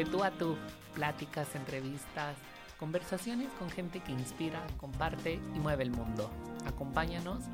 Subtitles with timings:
[0.00, 0.56] De tú a tú,
[0.94, 2.34] pláticas, entrevistas,
[2.78, 6.30] conversaciones con gente que inspira, comparte y mueve el mundo.
[6.64, 7.44] Acompáñanos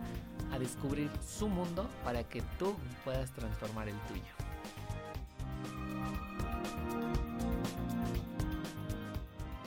[0.53, 4.23] a descubrir su mundo para que tú puedas transformar el tuyo.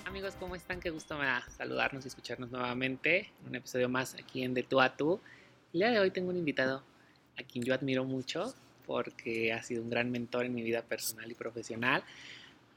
[0.05, 0.79] Amigos, ¿cómo están?
[0.79, 4.63] Qué gusto me da saludarnos y escucharnos nuevamente en un episodio más aquí en De
[4.63, 5.19] tú a tú.
[5.73, 6.81] El día de hoy tengo un invitado
[7.37, 8.53] a quien yo admiro mucho
[8.89, 12.03] porque ha sido un gran mentor en mi vida personal y profesional,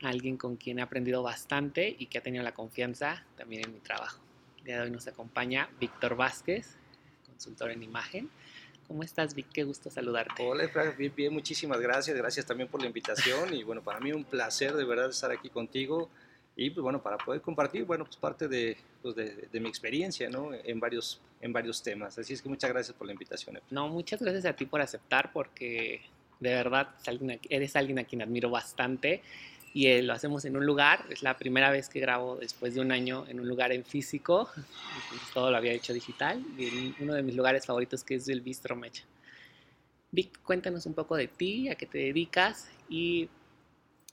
[0.02, 3.80] alguien con quien he aprendido bastante y que ha tenido la confianza también en mi
[3.80, 4.20] trabajo.
[4.58, 6.76] El día de hoy nos acompaña Víctor Vázquez,
[7.26, 8.30] consultor en imagen.
[8.86, 9.46] ¿Cómo estás, Vic?
[9.52, 10.42] Qué gusto saludarte.
[10.46, 12.16] Hola, bien, bien, muchísimas gracias.
[12.16, 15.48] Gracias también por la invitación y bueno, para mí un placer de verdad estar aquí
[15.48, 16.10] contigo
[16.54, 20.28] y pues bueno, para poder compartir, bueno, pues parte de, pues de, de, mi experiencia,
[20.28, 20.50] ¿no?
[20.52, 22.18] En varios, en varios temas.
[22.18, 23.58] Así es que muchas gracias por la invitación.
[23.70, 26.02] No, muchas gracias a ti por aceptar porque
[26.40, 26.90] de verdad
[27.48, 29.22] eres alguien a quien admiro bastante
[29.74, 32.80] y eh, lo hacemos en un lugar, es la primera vez que grabo después de
[32.80, 34.50] un año en un lugar en físico,
[35.34, 38.40] todo lo había hecho digital y en uno de mis lugares favoritos que es el
[38.40, 39.04] Bistro Mecha.
[40.10, 43.30] Vic, cuéntanos un poco de ti, a qué te dedicas y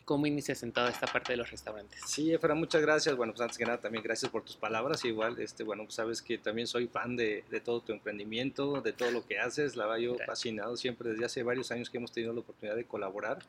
[0.06, 2.00] cómo inicias en toda esta parte de los restaurantes.
[2.08, 3.16] Sí, Efra, muchas gracias.
[3.16, 5.06] Bueno, pues antes que nada también gracias por tus palabras.
[5.06, 8.92] Igual, este, bueno, pues sabes que también soy fan de, de todo tu emprendimiento, de
[8.94, 9.76] todo lo que haces.
[9.76, 12.86] La verdad, yo fascinado siempre desde hace varios años que hemos tenido la oportunidad de
[12.86, 13.40] colaborar.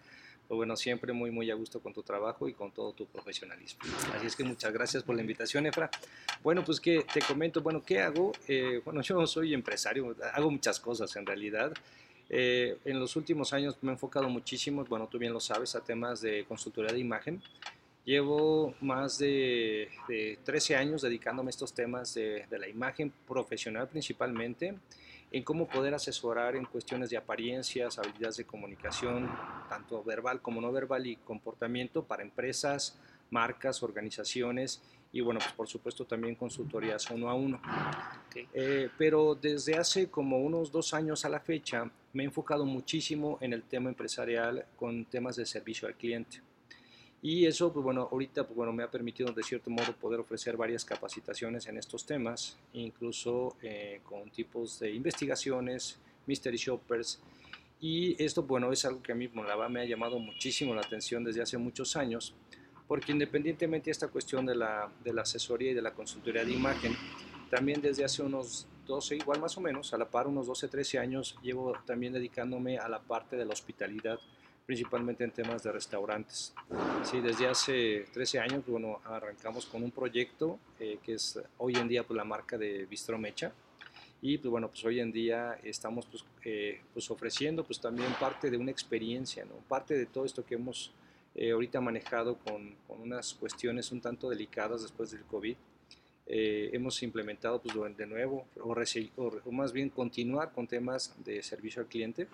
[0.51, 3.83] Pero bueno, siempre muy, muy a gusto con tu trabajo y con todo tu profesionalismo.
[4.17, 5.89] Así es que muchas gracias por la invitación, Efra.
[6.43, 8.33] Bueno, pues que te comento, bueno, ¿qué hago?
[8.49, 11.73] Eh, bueno, yo soy empresario, hago muchas cosas en realidad.
[12.29, 15.85] Eh, en los últimos años me he enfocado muchísimo, bueno, tú bien lo sabes, a
[15.85, 17.41] temas de consultoría de imagen.
[18.05, 23.87] Llevo más de, de 13 años dedicándome a estos temas de, de, la imagen profesional
[23.87, 24.75] principalmente,
[25.31, 29.31] en cómo poder asesorar en cuestiones de apariencias, habilidades de comunicación,
[29.69, 32.99] tanto verbal como no verbal y comportamiento para empresas,
[33.31, 37.61] marcas, organizaciones y bueno, pues por supuesto también consultorías uno a uno.
[38.29, 38.49] Okay.
[38.53, 43.39] Eh, pero desde hace como unos dos años a la fecha me he enfocado muchísimo
[43.41, 46.41] en el tema empresarial con temas de servicio al cliente.
[47.23, 50.57] Y eso, pues bueno, ahorita pues bueno, me ha permitido de cierto modo poder ofrecer
[50.57, 57.21] varias capacitaciones en estos temas, incluso eh, con tipos de investigaciones, mystery shoppers.
[57.79, 61.43] Y esto, bueno, es algo que a mí me ha llamado muchísimo la atención desde
[61.43, 62.35] hace muchos años,
[62.89, 66.53] porque independientemente de esta cuestión de la, de la asesoría y de la consultoría de
[66.53, 66.97] imagen,
[67.51, 70.99] también desde hace unos 12, igual más o menos, a la par unos 12, 13
[70.99, 74.19] años, llevo también dedicándome a la parte de la hospitalidad,
[74.71, 76.55] principalmente en temas de restaurantes.
[77.03, 81.89] Sí, desde hace 13 años, bueno, arrancamos con un proyecto eh, que es hoy en
[81.89, 83.53] día pues, la marca de Bistro Mecha.
[84.23, 88.49] Y pues bueno, pues hoy en día estamos pues, eh, pues ofreciendo pues también parte
[88.49, 89.57] de una experiencia, ¿no?
[89.67, 90.93] parte de todo esto que hemos
[91.35, 95.57] eh, ahorita manejado con, con, unas cuestiones un tanto delicadas después del COVID.
[96.29, 101.43] Eh, hemos implementado pues, de nuevo, o, o, o, más bien continuar con temas de
[101.43, 102.29] servicio al cliente.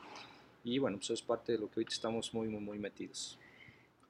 [0.66, 3.38] Y bueno, pues eso es parte de lo que ahorita estamos muy, muy, muy metidos.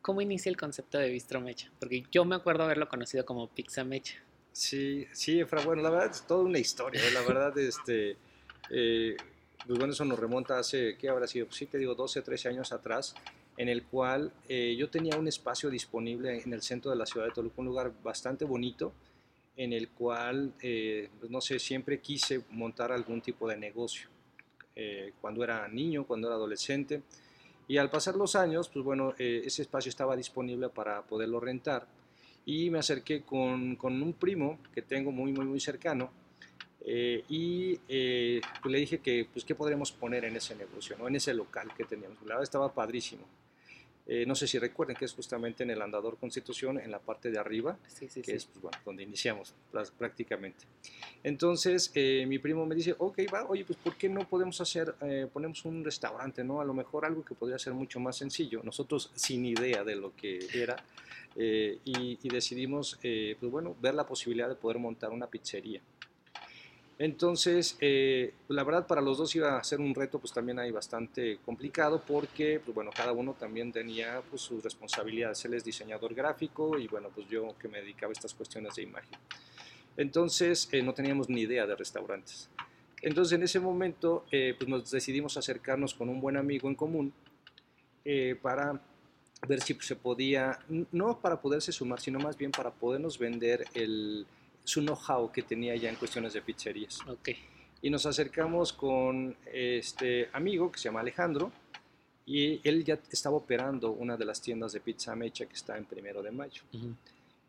[0.00, 1.71] ¿Cómo inicia el concepto de Bistro Mecha?
[1.78, 4.15] Porque yo me acuerdo haberlo conocido como Pizza Mecha.
[4.53, 8.16] Sí, sí, Efra, bueno, la verdad es toda una historia, la verdad, este,
[8.71, 9.16] eh,
[9.66, 11.45] pues bueno, eso nos remonta hace, ¿qué habrá sido?
[11.45, 13.15] Pues sí, te digo, 12, 13 años atrás,
[13.59, 17.27] en el cual eh, yo tenía un espacio disponible en el centro de la ciudad
[17.27, 18.95] de Toluca, un lugar bastante bonito,
[19.59, 24.16] en el cual, eh, pues no sé, siempre quise montar algún tipo de negocio.
[24.76, 27.03] Eh, cuando era niño, cuando era adolescente.
[27.66, 31.87] Y al pasar los años, pues bueno, eh, ese espacio estaba disponible para poderlo rentar.
[32.44, 36.10] Y me acerqué con, con un primo que tengo muy, muy, muy cercano.
[36.88, 41.09] Eh, y pues le dije que, pues, ¿qué podríamos poner en ese negocio, ¿no?
[41.09, 42.19] en ese local que teníamos?
[42.22, 43.26] La verdad estaba padrísimo.
[44.09, 47.31] Eh, no sé si recuerden que es justamente en el andador Constitución, en la parte
[47.31, 48.37] de arriba, sí, sí, que sí.
[48.37, 49.53] es pues, bueno, donde iniciamos
[49.99, 50.65] prácticamente.
[51.25, 54.95] Entonces, eh, mi primo me dice, ok, va, oye, pues ¿por qué no podemos hacer,
[55.03, 56.61] eh, ponemos un restaurante, ¿no?
[56.61, 58.61] A lo mejor algo que podría ser mucho más sencillo.
[58.62, 60.77] Nosotros sin idea de lo que era,
[61.39, 65.83] y, y, decidimos, pues bueno, ver la posibilidad de poder montar una pizzería.
[66.98, 70.71] Entonces, eh, la verdad para los dos iba a ser un reto pues también ahí
[70.71, 75.45] bastante complicado porque, pues bueno, cada uno también tenía pues sus responsabilidades.
[75.45, 78.83] Él es diseñador gráfico y bueno, pues yo que me dedicaba a estas cuestiones de
[78.83, 79.19] imagen.
[79.97, 82.48] Entonces, eh, no teníamos ni idea de restaurantes.
[83.03, 87.13] Entonces, en ese momento, eh, pues nos decidimos acercarnos con un buen amigo en común
[88.04, 88.81] eh, para
[89.47, 90.59] ver si se podía,
[90.92, 94.27] no para poderse sumar, sino más bien para podernos vender el
[94.66, 96.98] su know-how que tenía ya en cuestiones de pizzerías.
[97.07, 97.36] Okay.
[97.83, 101.53] Y nos acercamos con este amigo que se llama Alejandro
[102.27, 105.84] y él ya estaba operando una de las tiendas de pizza mecha que está en
[105.84, 106.63] Primero de Mayo.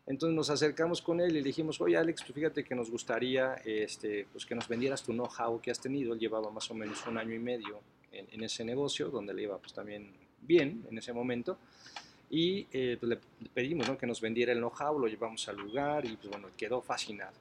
[0.06, 3.54] Entonces nos acercamos con él y le dijimos, oye Alex, pues fíjate que nos gustaría
[3.64, 6.14] este, pues que nos vendieras tu know-how que has tenido.
[6.14, 7.80] Él llevaba más o menos un año y medio
[8.12, 11.58] en, ese negocio, donde le iba pues también bien en ese momento.
[12.30, 13.96] Y eh, pues, le pedimos ¿no?
[13.96, 17.36] que nos vendiera el know-how, lo llevamos al lugar y pues bueno, quedó fascinado.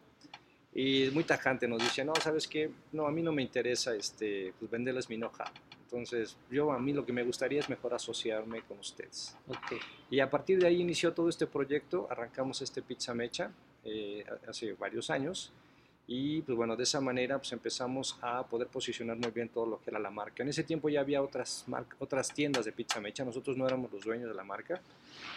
[0.73, 2.69] Y muy tajante nos dice, no, ¿sabes qué?
[2.91, 5.51] No, a mí no me interesa este, pues venderles mi know-how.
[5.83, 9.37] Entonces, yo a mí lo que me gustaría es mejor asociarme con ustedes.
[9.47, 9.79] Okay.
[10.09, 13.51] Y a partir de ahí inició todo este proyecto, arrancamos este Pizza Mecha
[13.85, 15.53] eh, hace varios años
[16.07, 19.81] y pues bueno, de esa manera pues empezamos a poder posicionar muy bien todo lo
[19.81, 20.41] que era la marca.
[20.41, 21.65] En ese tiempo ya había otras,
[21.99, 24.81] otras tiendas de Pizza Mecha, nosotros no éramos los dueños de la marca,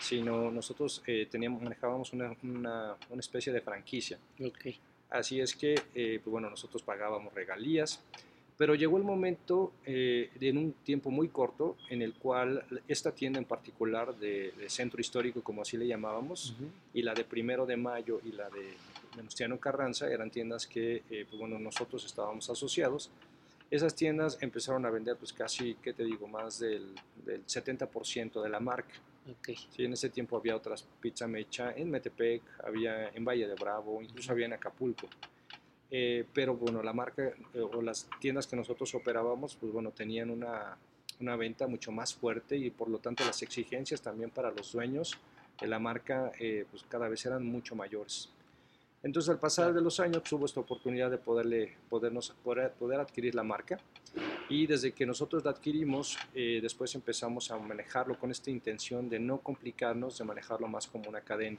[0.00, 4.18] sino nosotros eh, teníamos, manejábamos una, una, una, especie de franquicia.
[4.38, 4.78] Okay.
[5.10, 8.00] Así es que, eh, pues bueno, nosotros pagábamos regalías.
[8.56, 13.38] Pero llegó el momento, eh, en un tiempo muy corto, en el cual esta tienda
[13.38, 16.54] en particular de, Centro Histórico, como así le llamábamos,
[16.92, 18.74] y la de Primero de Mayo y la de
[19.16, 23.10] Venustiano Carranza, eran tiendas que, eh, pues bueno, nosotros estábamos asociados.
[23.70, 28.48] Esas tiendas empezaron a vender, pues casi, ¿qué te digo?, más del, del 70% de
[28.48, 28.94] la marca.
[29.38, 29.56] Okay.
[29.56, 34.02] Sí, en ese tiempo había otras pizza mecha en Metepec, había en Valle de Bravo,
[34.02, 35.08] incluso había en Acapulco.
[35.90, 40.30] Eh, pero bueno, la marca eh, o las tiendas que nosotros operábamos, pues bueno, tenían
[40.30, 40.76] una,
[41.18, 45.18] una, venta mucho más fuerte y por lo tanto las exigencias también para los dueños
[45.60, 48.30] de la marca eh, pues cada vez eran mucho mayores.
[49.02, 53.34] Entonces al pasar de los años tuvo esta oportunidad de poderle, podernos, poder, poder adquirir
[53.34, 53.78] la marca.
[54.48, 59.38] Y desde que nosotros la adquirimos, después empezamos a manejarlo con esta intención de no
[59.38, 61.58] complicarnos, de manejarlo más como una cadena.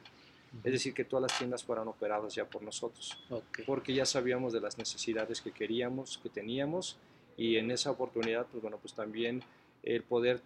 [0.63, 3.17] Es decir, que todas las tiendas fueran operadas ya por nosotros,
[3.65, 6.97] porque ya sabíamos de las necesidades que queríamos, que teníamos,
[7.37, 9.41] y en esa oportunidad, pues bueno, pues también
[9.81, 10.41] el poder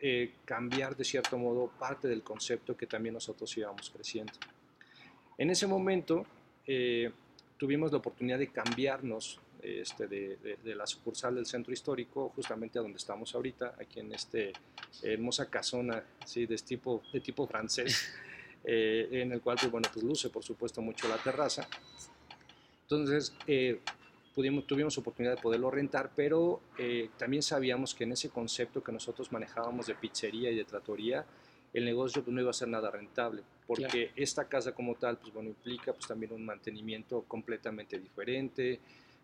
[0.00, 4.32] eh, cambiar de cierto modo parte del concepto que también nosotros íbamos creciendo.
[5.36, 6.24] En ese momento
[6.68, 7.10] eh,
[7.56, 12.98] tuvimos la oportunidad de cambiarnos este, de, la sucursal del centro histórico, justamente a donde
[12.98, 14.52] estamos ahorita, aquí en este
[15.02, 16.46] hermosa casona ¿sí?
[16.46, 18.14] de, tipo, de tipo francés.
[18.64, 21.66] Eh, en el cual, pues, bueno, pues luce, por supuesto, mucho la terraza.
[22.82, 23.80] Entonces, eh,
[24.34, 28.92] pudimos, tuvimos oportunidad de poderlo rentar, pero eh, también sabíamos que en ese concepto que
[28.92, 31.24] nosotros manejábamos de pizzería y de tratoría,
[31.72, 35.32] el negocio pues, no iba a ser nada rentable, porque esta casa como tal, pues
[35.32, 38.80] bueno, implica pues también un mantenimiento completamente diferente,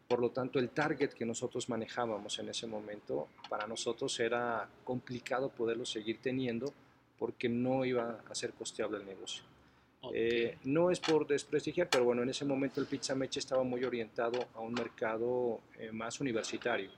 [0.06, 5.48] por lo tanto, el target que nosotros manejábamos en ese momento, para nosotros era complicado
[5.48, 6.72] poderlo seguir teniendo
[7.18, 9.42] porque no iba a ser costeable el negocio.
[10.12, 13.82] Eh, no es por desprestigiar, pero bueno, en ese momento el Pizza Meche estaba muy
[13.82, 16.90] orientado a un mercado eh, más universitario,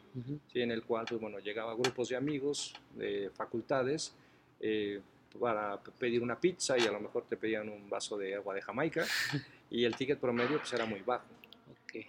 [0.52, 4.12] en el cual, pues bueno, llegaba grupos de amigos, de facultades,
[4.58, 5.00] eh,
[5.36, 8.62] para pedir una pizza y a lo mejor te pedían un vaso de agua de
[8.62, 9.04] Jamaica
[9.70, 11.26] y el ticket promedio pues era muy bajo.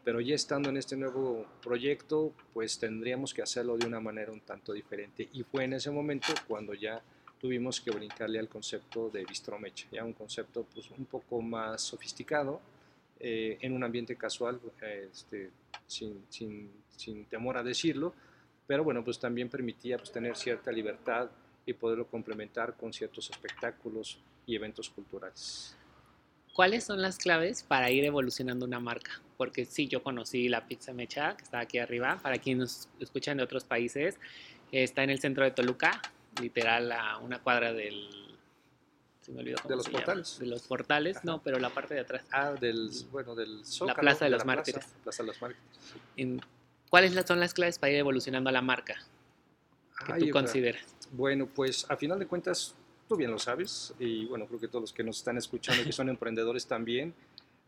[0.04, 4.42] Pero ya estando en este nuevo proyecto, pues tendríamos que hacerlo de una manera un
[4.42, 5.30] tanto diferente.
[5.32, 7.02] Y fue en ese momento cuando ya
[7.40, 12.60] tuvimos que brincarle al concepto de bistromecha, ya un concepto pues, un poco más sofisticado,
[13.20, 14.60] eh, en un ambiente casual,
[15.12, 15.52] este,
[15.86, 18.14] sin, sin, sin, temor a decirlo,
[18.66, 21.30] pero bueno, pues también permitía pues, tener cierta libertad
[21.68, 25.78] y poderlo complementar con ciertos espectáculos y eventos culturales.
[26.54, 29.22] ¿Cuáles son las claves para ir evolucionando una marca?
[29.38, 33.38] Porque sí, yo conocí la Pizza Mecha, que está aquí arriba, para quienes nos escuchan
[33.38, 34.18] de otros países,
[34.72, 36.02] está en el centro de Toluca,
[36.42, 38.10] literal a una cuadra del...
[39.22, 40.40] Se me olvidó de los portales.
[40.40, 42.24] De los portales, no, pero la parte de atrás.
[42.32, 44.86] Ah, del, bueno, del La Plaza de, los Mártires.
[45.04, 46.42] Plaza, de los Mártires.
[46.90, 48.96] ¿Cuáles son las claves para ir evolucionando a la marca
[50.06, 50.97] que tú consideras?
[51.12, 52.76] Bueno, pues a final de cuentas,
[53.08, 55.92] tú bien lo sabes, y bueno, creo que todos los que nos están escuchando que
[55.92, 57.14] son emprendedores también,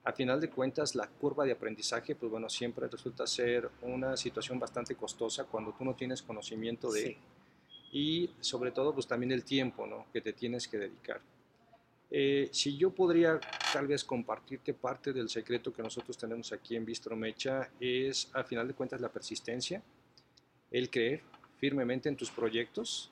[0.04, 4.60] a final de cuentas la curva de aprendizaje, pues bueno, siempre resulta ser una situación
[4.60, 7.18] bastante costosa cuando tú no tienes conocimiento de
[7.92, 10.06] y sobre todo pues también el tiempo ¿no?
[10.14, 11.22] que te tienes que dedicar.
[12.12, 13.40] Eh, si yo podría
[13.72, 18.46] tal vez compartirte parte del secreto que nosotros tenemos aquí en Bistro Mecha es al
[18.46, 19.82] final de cuentas la persistencia,
[20.72, 21.22] el creer
[21.58, 23.12] firmemente en tus proyectos.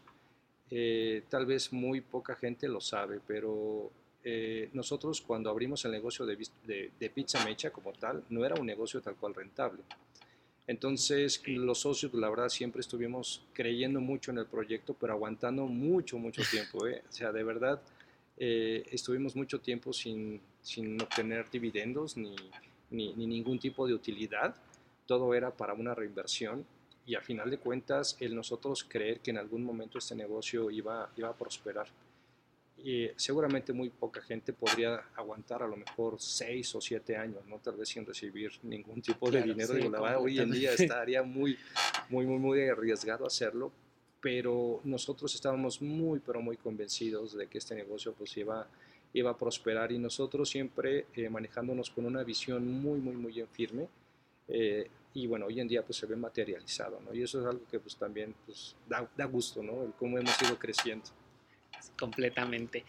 [0.70, 3.90] Eh, tal vez muy poca gente lo sabe, pero
[4.24, 8.56] eh, nosotros cuando abrimos el negocio de, de, de Pizza Mecha como tal, no era
[8.56, 9.82] un negocio tal cual rentable.
[10.68, 16.18] Entonces, los socios, la verdad, siempre estuvimos creyendo mucho en el proyecto, pero aguantando mucho,
[16.18, 16.86] mucho tiempo.
[16.88, 17.04] ¿eh?
[17.10, 17.82] O sea, de verdad,
[18.38, 22.36] estuvimos mucho tiempo sin, sin obtener dividendos ni,
[22.90, 24.56] ni, ningún tipo de utilidad.
[25.06, 26.66] Todo era para una reinversión
[27.08, 31.10] y a final de cuentas el nosotros creer que en algún momento este negocio iba,
[31.16, 31.88] iba a prosperar.
[32.84, 37.58] Y seguramente muy poca gente podría aguantar a lo mejor seis o siete años, ¿no?
[37.60, 39.74] Tal vez sin recibir ningún tipo de dinero.
[39.74, 41.58] Sí, hoy en día estaría muy,
[42.10, 43.72] muy, muy, muy arriesgado hacerlo,
[44.22, 48.68] pero nosotros estábamos muy, pero muy convencidos de que este negocio pues iba,
[49.14, 53.48] iba a prosperar y nosotros siempre eh, manejándonos con una visión muy, muy, muy en
[53.48, 53.88] firme.
[54.50, 57.12] Eh, y bueno, hoy en día pues se ve materializado, ¿no?
[57.12, 59.82] Y eso es algo que pues también pues da, da gusto, ¿no?
[59.82, 61.06] El cómo hemos ido creciendo.
[62.00, 62.86] Completamente.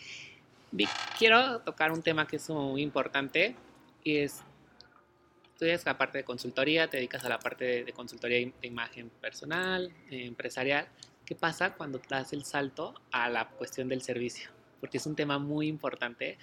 [0.71, 3.57] Vic, quiero tocar un tema que es muy importante
[4.05, 4.43] y es,
[5.59, 9.09] tú eres la parte de consultoría, te dedicas a la parte de, consultoría de imagen
[9.09, 10.87] personal, empresarial.
[11.25, 14.51] ¿Qué pasa cuando das el salto a la cuestión del servicio?
[14.81, 16.37] Porque es un tema muy importante.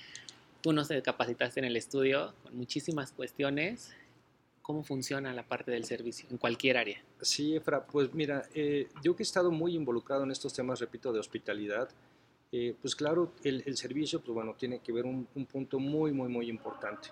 [0.62, 3.96] Tú nos capacitaste en el estudio con muchísimas cuestiones
[4.66, 7.00] cómo funciona la parte del servicio en cualquier área.
[7.22, 11.14] Sí, Efra, pues mira, eh, yo que he estado muy involucrado en estos temas, repito,
[11.14, 11.88] de hospitalidad,
[12.52, 16.50] eh, pues claro, el, servicio, pues bueno, tiene que ver un, punto muy, muy, muy
[16.50, 17.10] importante.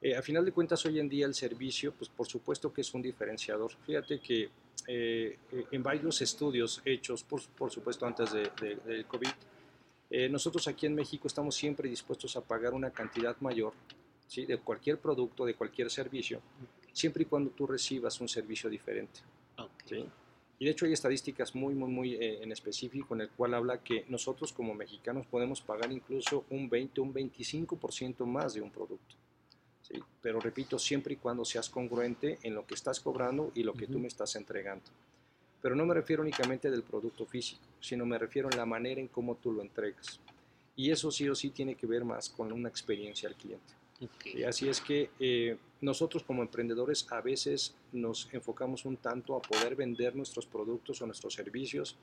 [0.00, 2.92] Eh, a final de cuentas, hoy en día el servicio, pues por supuesto que es
[2.94, 3.70] un diferenciador.
[3.86, 4.50] Fíjate que
[4.88, 8.50] en varios estudios hechos, por, por supuesto, antes del
[8.84, 13.72] de, COVID, nosotros aquí en México estamos siempre dispuestos a pagar una cantidad mayor
[14.40, 16.40] de cualquier producto, de cualquier servicio,
[16.92, 19.20] siempre y cuando tú recibas un servicio diferente.
[20.58, 23.82] Y de hecho hay estadísticas muy, muy, muy eh, en específico en el cual habla
[23.82, 29.16] que nosotros como mexicanos podemos pagar incluso un 20, un 25% más de un producto.
[30.22, 33.86] Pero repito, siempre y cuando seas congruente en lo que estás cobrando y lo que
[33.86, 34.84] tú me estás entregando.
[35.60, 39.08] Pero no me refiero únicamente del producto físico, sino me refiero en la manera en
[39.08, 40.20] cómo tú lo entregas.
[40.76, 43.81] Y eso sí o sí tiene que ver más con una experiencia al cliente.
[44.24, 49.42] Y así es que eh, nosotros como emprendedores a veces nos enfocamos un tanto a
[49.42, 51.96] poder vender nuestros productos o nuestros servicios,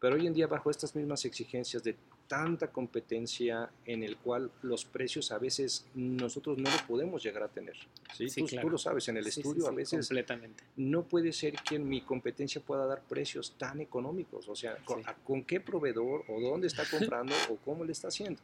[0.00, 1.96] pero hoy en día bajo estas mismas exigencias de
[2.26, 7.48] tanta competencia en el cual los precios a veces nosotros no lo podemos llegar a
[7.48, 7.76] tener.
[8.12, 8.26] ¿sí?
[8.60, 10.64] tú, lo sabes, en el estudio a veces completamente.
[10.76, 14.76] no puede ser que mi competencia pueda dar precios tan económicos, o sea,
[15.22, 18.42] con qué proveedor o dónde está comprando o cómo le está haciendo.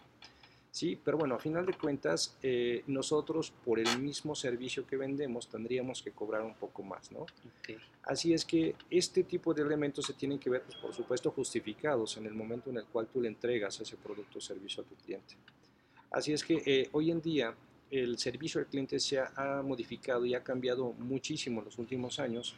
[0.71, 5.49] Sí, pero bueno, a final de cuentas, eh, nosotros por el mismo servicio que vendemos
[5.49, 7.27] tendríamos que cobrar un poco más, ¿no?
[8.03, 12.17] Así es que este tipo de elementos se tienen que ver, pues, por supuesto, justificados
[12.19, 14.95] en el momento en el cual tú le entregas ese producto o servicio a tu
[14.95, 15.35] cliente.
[16.11, 17.55] Así es que eh, hoy en día
[17.91, 22.55] el servicio al cliente se ha, modificado y ha cambiado muchísimo en los últimos años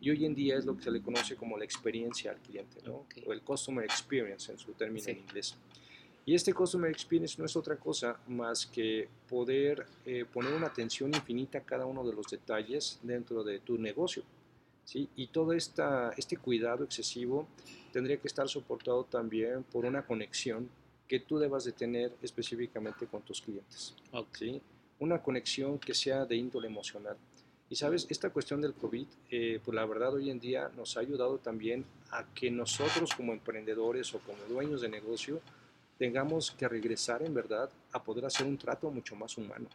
[0.00, 2.80] y hoy en día es lo que se le conoce como la experiencia al cliente,
[2.84, 3.06] ¿no?
[3.26, 5.56] O el customer experience en su término en inglés.
[6.26, 11.14] Y este Customer Experience no es otra cosa más que poder eh, poner una atención
[11.14, 14.22] infinita a cada uno de los detalles dentro de tu negocio.
[14.84, 15.08] ¿sí?
[15.16, 17.46] Y todo esta, este cuidado excesivo
[17.92, 20.70] tendría que estar soportado también por una conexión
[21.06, 23.94] que tú debas de tener específicamente con tus clientes.
[24.32, 24.62] ¿sí?
[25.00, 27.18] Una conexión que sea de índole emocional.
[27.68, 31.00] Y sabes, esta cuestión del COVID, eh, pues la verdad hoy en día nos ha
[31.00, 35.40] ayudado también a que nosotros como emprendedores o como dueños de negocio,
[36.04, 39.66] tengamos que regresar en verdad a poder hacer un trato mucho más humano.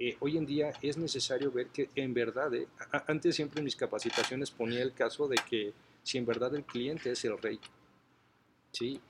[0.00, 2.66] Eh, hoy en día es necesario ver que en verdad, eh,
[3.06, 5.72] antes siempre en mis capacitaciones ponía el caso de que
[6.02, 7.60] si en verdad el cliente es el rey,
[8.72, 9.00] ¿sí?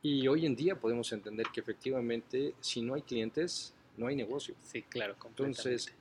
[0.00, 4.54] Y hoy en día podemos entender que efectivamente si no hay clientes, no hay negocio.
[4.62, 5.16] Sí, claro.
[5.24, 5.92] Entonces,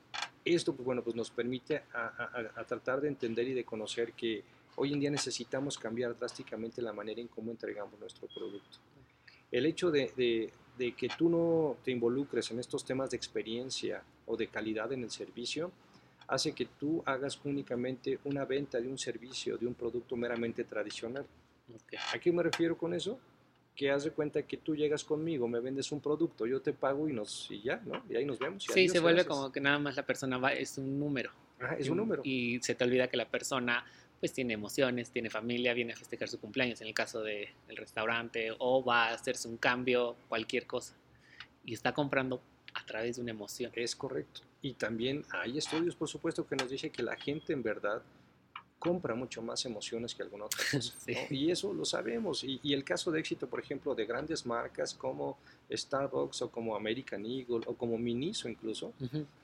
[0.45, 4.43] esto pues, bueno, pues nos permite a tratar de entender y de conocer que
[4.75, 8.79] Hoy en día necesitamos cambiar drásticamente la manera en cómo entregamos nuestro producto.
[9.51, 14.47] El hecho de, que tú no te involucres en estos temas de experiencia o de
[14.47, 15.71] calidad en el servicio
[16.27, 21.25] hace que tú hagas únicamente una venta de un servicio, de un producto meramente tradicional.
[22.13, 23.19] ¿A qué me refiero con eso?
[23.75, 27.09] que haz de cuenta que tú llegas conmigo, me vendes un producto, yo te pago
[27.09, 28.03] y, nos, y ya, ¿no?
[28.09, 28.63] Y ahí nos vemos.
[28.71, 31.31] sí, se vuelve como que nada más la persona va, es un número.
[31.77, 32.21] es un número.
[32.23, 33.83] Y se te olvida que la persona
[34.23, 38.55] pues tiene emociones, tiene familia, viene a festejar su cumpleaños en el caso del restaurante
[38.57, 40.95] o va a hacerse un cambio, cualquier cosa.
[41.65, 42.41] Y está comprando
[42.73, 43.73] a través de una emoción.
[43.75, 44.39] Es correcto.
[44.61, 48.01] Y también hay estudios, por supuesto, que nos dicen que la gente en verdad
[48.83, 50.93] compra mucho más emociones que alguna otra cosa.
[51.29, 52.43] Y eso lo sabemos.
[52.43, 55.37] Y, el caso de éxito, por ejemplo, de grandes marcas como
[55.71, 58.91] Starbucks o como American Eagle o como Miniso incluso,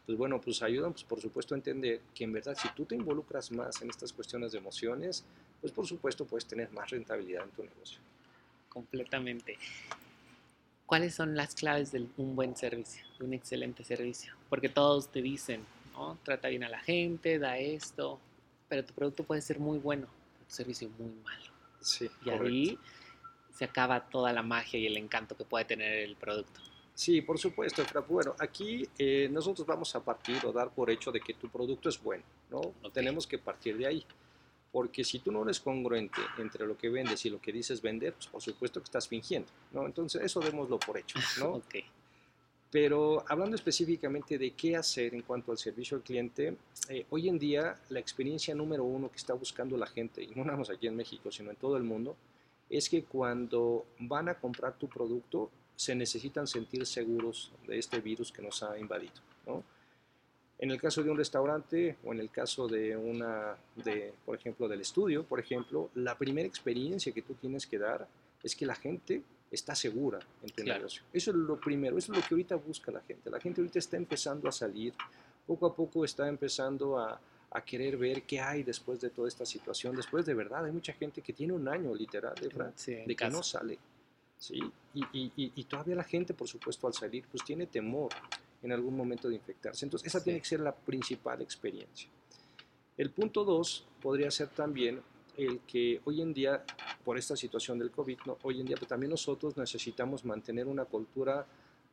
[0.05, 2.95] pues bueno, pues ayudan, pues por supuesto, a entender que en verdad si tú te
[2.95, 5.23] involucras más en estas cuestiones de emociones,
[5.61, 7.99] pues por supuesto puedes tener más rentabilidad en tu negocio.
[8.67, 9.57] Completamente.
[10.85, 14.33] ¿Cuáles son las claves de un buen servicio, de un excelente servicio?
[14.49, 16.17] Porque todos te dicen, ¿no?
[16.23, 18.19] Trata bien a la gente, da esto,
[18.69, 20.07] pero tu producto puede ser muy bueno,
[20.47, 21.51] tu servicio muy malo.
[21.81, 22.79] Sí, y ahí
[23.53, 26.61] se acaba toda la magia y el encanto que puede tener el producto.
[26.93, 31.21] Sí, por supuesto, Bueno, aquí eh, nosotros vamos a partir o dar por hecho de
[31.21, 32.61] que tu producto es bueno, ¿no?
[32.91, 34.05] Tenemos que partir de ahí.
[34.71, 38.13] Porque si tú no eres congruente entre lo que vendes y lo que dices vender,
[38.13, 39.85] pues por supuesto que estás fingiendo, ¿no?
[39.85, 41.45] Entonces eso démoslo por hecho, ¿no?
[41.55, 41.75] ok.
[42.71, 46.55] Pero hablando específicamente de qué hacer en cuanto al servicio al cliente,
[46.87, 50.45] eh, hoy en día la experiencia número uno que está buscando la gente, y no
[50.45, 52.15] nada más aquí en México, sino en todo el mundo,
[52.69, 58.31] es que cuando van a comprar tu producto se necesitan sentir seguros de este virus
[58.31, 59.13] que nos ha invadido.
[59.47, 59.63] ¿no?
[60.59, 64.67] En el caso de un restaurante o en el caso de una, de, por ejemplo,
[64.67, 68.07] del estudio, por ejemplo, la primera experiencia que tú tienes que dar
[68.43, 71.03] es que la gente está segura en tu negocio.
[71.11, 73.29] Eso es lo primero, eso es lo que ahorita busca la gente.
[73.29, 74.93] La gente ahorita está empezando a salir,
[75.47, 77.19] poco a poco está empezando a,
[77.51, 79.95] a querer ver qué hay después de toda esta situación.
[79.95, 83.41] Después de verdad, hay mucha gente que tiene un año literal de, de que no
[83.41, 83.79] sale.
[84.37, 84.59] ¿sí?
[84.93, 88.11] Y, y, y, todavía la gente, por supuesto, al salir, pues tiene temor
[88.61, 89.85] en algún momento de infectarse.
[89.85, 92.09] Entonces, esa tiene que ser la principal experiencia.
[92.97, 95.01] El punto dos podría ser también
[95.39, 96.63] el que hoy en día,
[97.03, 98.37] por esta situación del COVID, ¿no?
[98.43, 101.45] hoy en día pues, también nosotros necesitamos mantener una cultura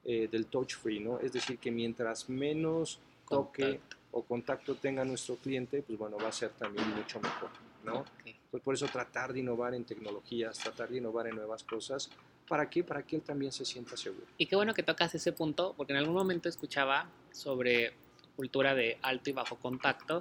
[0.05, 1.19] eh, del touch free, ¿no?
[1.21, 2.99] Es decir, que mientras menos
[3.29, 3.81] toque
[4.13, 7.51] o contacto tenga nuestro cliente, pues bueno, va a ser también mucho mejor,
[7.85, 8.05] ¿no?
[8.51, 12.11] Pues por eso tratar de innovar en tecnologías, tratar de innovar en nuevas cosas,
[12.49, 12.83] ¿para qué?
[12.85, 14.27] Para que él también se sienta seguro.
[14.39, 17.93] Y qué bueno que tocas ese punto, porque en algún momento escuchaba sobre
[18.37, 20.21] cultura de alto y bajo contacto.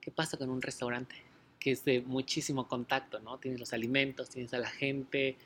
[0.00, 1.27] ¿Qué pasa con un restaurante?
[1.58, 3.38] Que es de muchísimo contacto, ¿no?
[3.38, 5.36] Tienes los alimentos, tienes a la gente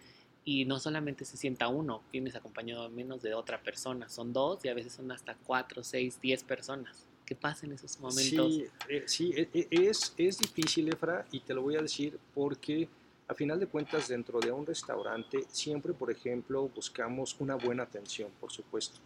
[0.45, 4.69] y no solamente se sienta uno, tienes acompañado menos de otra persona, son dos y
[4.69, 7.07] a veces son hasta cuatro, seis, diez personas.
[7.25, 8.53] ¿Qué pasa en esos momentos?
[8.53, 12.19] Sí, eh, sí e, e, es, es difícil, Efra, y te lo voy a decir
[12.35, 12.89] porque
[13.29, 18.31] a final de cuentas dentro de un restaurante siempre, por ejemplo, buscamos una buena atención,
[18.41, 18.99] por supuesto.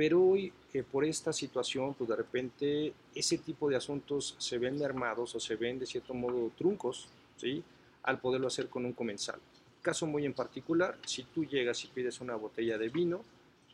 [0.00, 4.78] Pero hoy, eh, por esta situación, pues de repente ese tipo de asuntos se ven
[4.78, 7.62] mermados o se ven de cierto modo truncos, ¿sí?
[8.04, 9.38] Al poderlo hacer con un comensal.
[9.82, 13.22] Caso muy en particular, si tú llegas y pides una botella de vino,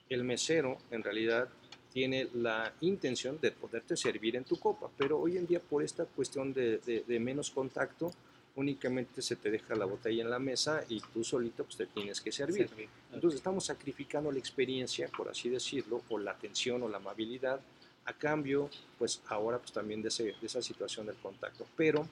[0.09, 1.49] el mesero en realidad
[1.93, 6.07] tiene la intención de poderte servir en tu copa, pero hoy en día por esta
[6.07, 8.11] cuestión de, de menos contacto,
[8.57, 12.21] únicamente se te deja la botella en la mesa y tú solito pues, te tienes
[12.21, 12.69] que servir.
[13.13, 17.61] Entonces estamos sacrificando la experiencia, por así decirlo, o la atención o la amabilidad,
[18.07, 20.09] a cambio, pues ahora pues también de,
[20.43, 21.67] esa situación del contacto.
[21.77, 22.09] Pero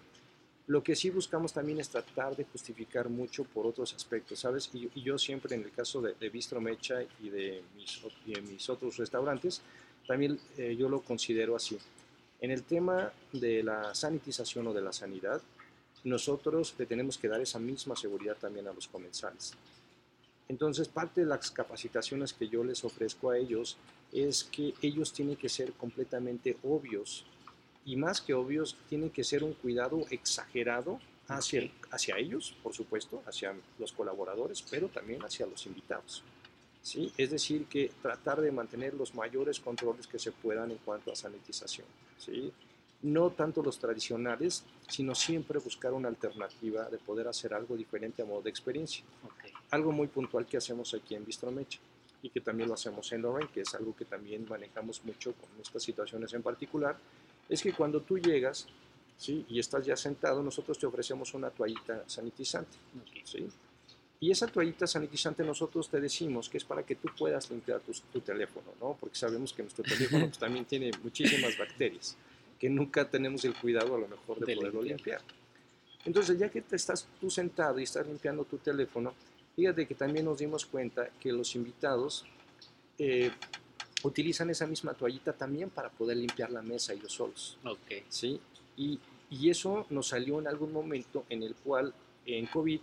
[0.66, 4.70] lo que sí buscamos también es tratar de justificar mucho por otros aspectos, ¿sabes?
[4.74, 8.00] Y, yo siempre en el caso de, de Bistro Mecha y de mis,
[8.42, 9.62] mis otros restaurantes,
[10.06, 11.78] también eh, yo lo considero así.
[12.40, 15.40] En el tema de la sanitización o de la sanidad,
[16.04, 19.54] nosotros le tenemos que dar esa misma seguridad también a los comensales.
[20.48, 23.78] Entonces, parte de las capacitaciones que yo les ofrezco a ellos
[24.12, 27.24] es que ellos tienen que ser completamente obvios
[27.86, 33.22] y más que obvios, tienen que ser un cuidado exagerado hacia, hacia ellos, por supuesto,
[33.26, 36.22] hacia los colaboradores, pero también hacia los invitados.
[36.82, 37.12] ¿sí?
[37.16, 41.16] Es decir, que tratar de mantener los mayores controles que se puedan en cuanto a
[41.16, 41.86] sanitización.
[42.18, 42.52] ¿sí?
[43.04, 48.24] No tanto los tradicionales, sino siempre buscar una alternativa de poder hacer algo diferente a
[48.24, 49.04] modo de experiencia.
[49.70, 51.78] Algo muy puntual que hacemos aquí en Bistromecha
[52.22, 55.50] y que también lo hacemos en Lorraine, que es algo que también manejamos mucho con
[55.60, 56.96] estas situaciones en particular,
[57.46, 58.66] es que cuando tú llegas
[59.18, 59.44] ¿sí?
[59.50, 62.78] y estás ya sentado, nosotros te ofrecemos una toallita sanitizante.
[63.24, 63.46] ¿sí?
[64.18, 68.20] Y esa toallita sanitizante nosotros te decimos que es para que tú puedas limpiar tu,
[68.20, 68.96] teléfono, ¿no?
[68.98, 72.16] porque sabemos que nuestro teléfono pues, también tiene muchísimas bacterias
[72.58, 75.20] que nunca tenemos el cuidado a lo mejor de, poderlo limpiar.
[76.04, 79.14] Entonces, ya que te estás tú sentado y estás limpiando tu teléfono,
[79.56, 82.24] fíjate que también nos dimos cuenta que los invitados
[82.98, 83.30] eh,
[84.02, 87.58] utilizan esa misma toallita también para poder limpiar la mesa ellos solos.
[87.64, 88.04] Ok.
[88.08, 88.40] ¿sí?
[88.76, 88.98] Y,
[89.30, 91.92] y eso nos salió en algún momento en el cual
[92.26, 92.80] en COVID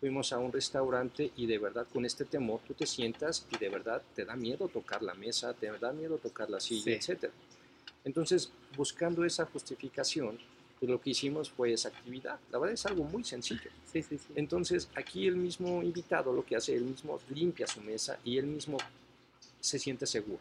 [0.00, 3.68] fuimos a un restaurante y de verdad con este temor tú te sientas y de
[3.68, 7.00] verdad te da miedo tocar la mesa, te da miedo tocar la silla, etc.
[7.00, 7.32] etcétera.
[8.04, 10.38] Entonces, buscando esa justificación,
[10.78, 12.38] pues lo que hicimos fue esa actividad.
[12.50, 13.70] La verdad es algo muy sencillo.
[13.92, 14.32] Sí, sí, sí.
[14.34, 18.46] Entonces, aquí el mismo invitado lo que hace, él mismo limpia su mesa y él
[18.46, 18.78] mismo
[19.60, 20.40] se siente seguro.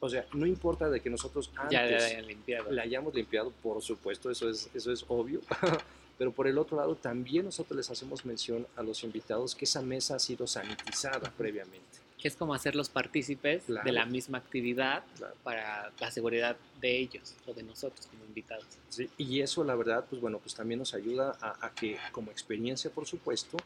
[0.00, 2.70] O sea, no importa de que nosotros antes ya la, limpiado.
[2.70, 5.40] la hayamos limpiado, por supuesto, eso es, eso es obvio.
[6.18, 9.82] Pero por el otro lado, también nosotros les hacemos mención a los invitados que esa
[9.82, 12.05] mesa ha sido sanitizada previamente.
[12.18, 15.04] Que es como hacerlos partícipes de la misma actividad
[15.42, 18.66] para la seguridad de ellos o de nosotros como invitados.
[18.88, 22.90] Sí, y eso la verdad, pues bueno, pues también nos ayuda a, que como experiencia,
[22.90, 23.58] por supuesto,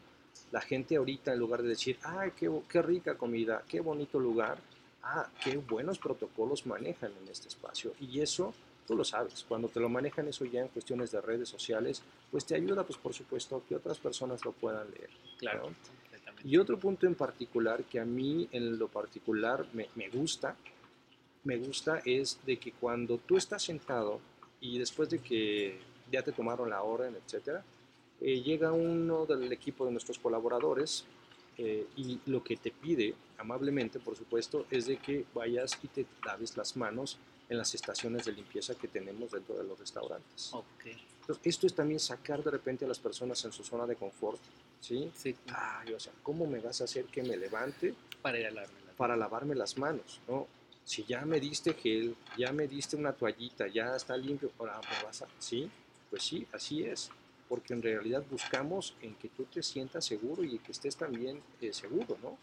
[0.51, 4.57] la gente ahorita en lugar de decir, ay, qué, qué rica comida, qué bonito lugar,
[5.03, 7.93] ah, qué buenos protocolos manejan en este espacio.
[8.01, 8.53] Y eso
[8.91, 12.45] tú lo sabes, cuando te lo manejan eso ya en cuestiones de redes sociales, pues
[12.45, 15.09] te ayuda, pues por supuesto, que otras personas lo puedan leer.
[15.37, 15.71] Claro.
[16.43, 20.55] Y otro punto en particular que a mí en lo particular me, gusta,
[21.43, 24.19] me gusta es de que cuando tú estás sentado
[24.59, 25.79] y después de que
[26.11, 27.63] ya te tomaron la orden, etcétera,
[28.19, 31.05] eh, llega uno del equipo de nuestros colaboradores
[31.57, 36.05] eh, y lo que te pide amablemente, por supuesto, es de que vayas y te
[36.25, 37.17] laves las manos
[37.49, 40.53] en las estaciones de limpieza que tenemos dentro de los restaurantes.
[40.53, 40.97] Okay.
[41.31, 44.41] Entonces, esto es también sacar de repente a las personas en su zona de confort,
[44.81, 45.09] ¿sí?
[45.15, 45.33] Sí.
[45.49, 47.95] Ah, o sea, ¿cómo me vas a hacer que me levante?
[48.21, 50.47] Para ir a lavarme, para lavarme las manos, ¿no?
[50.83, 55.05] Si ya me diste gel, ya me diste una toallita, ya está limpio, ahora me
[55.05, 55.27] vas a...
[55.39, 55.69] ¿Sí?
[56.09, 57.09] Pues sí, así es.
[57.47, 61.71] Porque en realidad buscamos en que tú te sientas seguro y que estés también eh,
[61.71, 62.37] seguro, ¿no?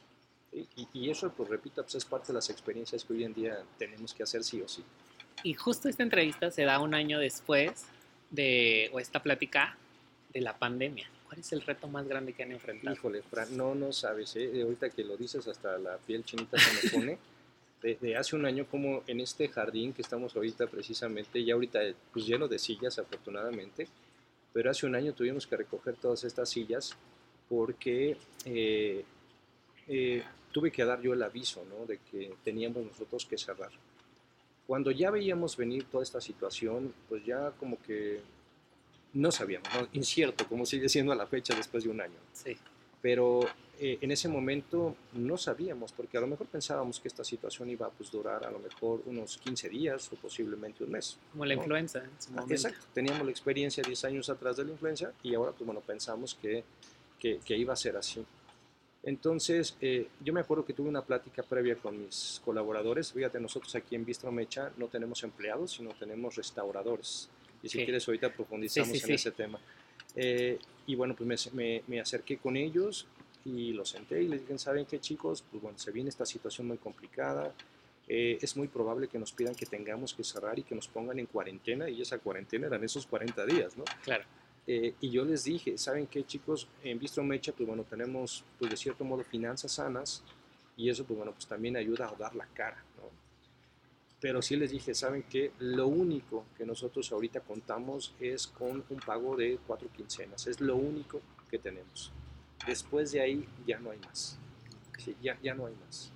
[0.94, 4.14] Y, eso, pues repito, pues es parte de las experiencias que hoy en día tenemos
[4.14, 4.82] que hacer sí o sí.
[5.42, 7.84] Y justo esta entrevista se da un año después
[8.30, 9.76] de, o esta plática,
[10.32, 11.08] de la pandemia.
[11.26, 12.94] ¿Cuál es el reto más grande que han enfrentado?
[12.94, 14.62] Híjole, Fran, no, no sabes, ¿eh?
[14.62, 17.18] ahorita que lo dices hasta la piel chinita se me pone.
[17.80, 21.78] De, hace un año como en este jardín que estamos ahorita precisamente, ya ahorita
[22.12, 23.86] pues lleno de sillas afortunadamente,
[24.52, 26.96] pero hace un año tuvimos que recoger todas estas sillas
[27.48, 29.04] porque eh,
[29.86, 31.86] eh, tuve que dar yo el aviso ¿no?
[31.86, 33.70] de que teníamos nosotros que cerrar.
[34.68, 38.20] Cuando ya veíamos venir toda esta situación, pues ya como que
[39.14, 42.18] no sabíamos, incierto, como sigue siendo a la fecha después de un año.
[42.34, 42.54] Sí.
[43.00, 43.40] Pero
[43.78, 47.86] eh, en ese momento no sabíamos, porque a lo mejor pensábamos que esta situación iba
[47.86, 51.16] a pues, durar a lo mejor unos 15 días o posiblemente un mes.
[51.32, 52.52] Como la influenza en su momento.
[52.52, 56.34] Exacto, teníamos la experiencia 10 años atrás de la influenza y ahora pues bueno, pensamos
[56.34, 56.62] que,
[57.18, 58.22] que, que iba a ser así.
[59.02, 63.12] Entonces, eh, yo me acuerdo que tuve una plática previa con mis colaboradores.
[63.12, 67.28] Fíjate, nosotros aquí en Bistro Mecha no tenemos empleados, sino tenemos restauradores.
[67.62, 69.58] Y si quieres, ahorita profundizamos en ese tema.
[70.14, 73.06] Eh, y bueno, pues me, me, acerqué con ellos
[73.44, 75.44] y los senté y les dije, ¿saben qué chicos?
[75.50, 77.54] Pues bueno, se viene esta situación muy complicada.
[78.08, 81.18] Eh, es muy probable que nos pidan que tengamos que cerrar y que nos pongan
[81.18, 83.84] en cuarentena y esa cuarentena eran esos 40 días, ¿no?
[84.02, 84.24] Claro.
[84.70, 86.68] Eh, y yo les dije, ¿saben qué chicos?
[86.84, 90.22] En Bistro Mecha, pues bueno, tenemos pues de cierto modo finanzas sanas
[90.76, 93.08] y eso pues bueno, pues también ayuda a dar la cara, ¿no?
[94.20, 95.52] Pero sí les dije, ¿saben qué?
[95.58, 100.76] Lo único que nosotros ahorita contamos es con un pago de cuatro quincenas, es lo
[100.76, 102.12] único que tenemos.
[102.66, 104.38] Después de ahí ya no hay más,
[105.22, 106.12] ya, ya no hay más.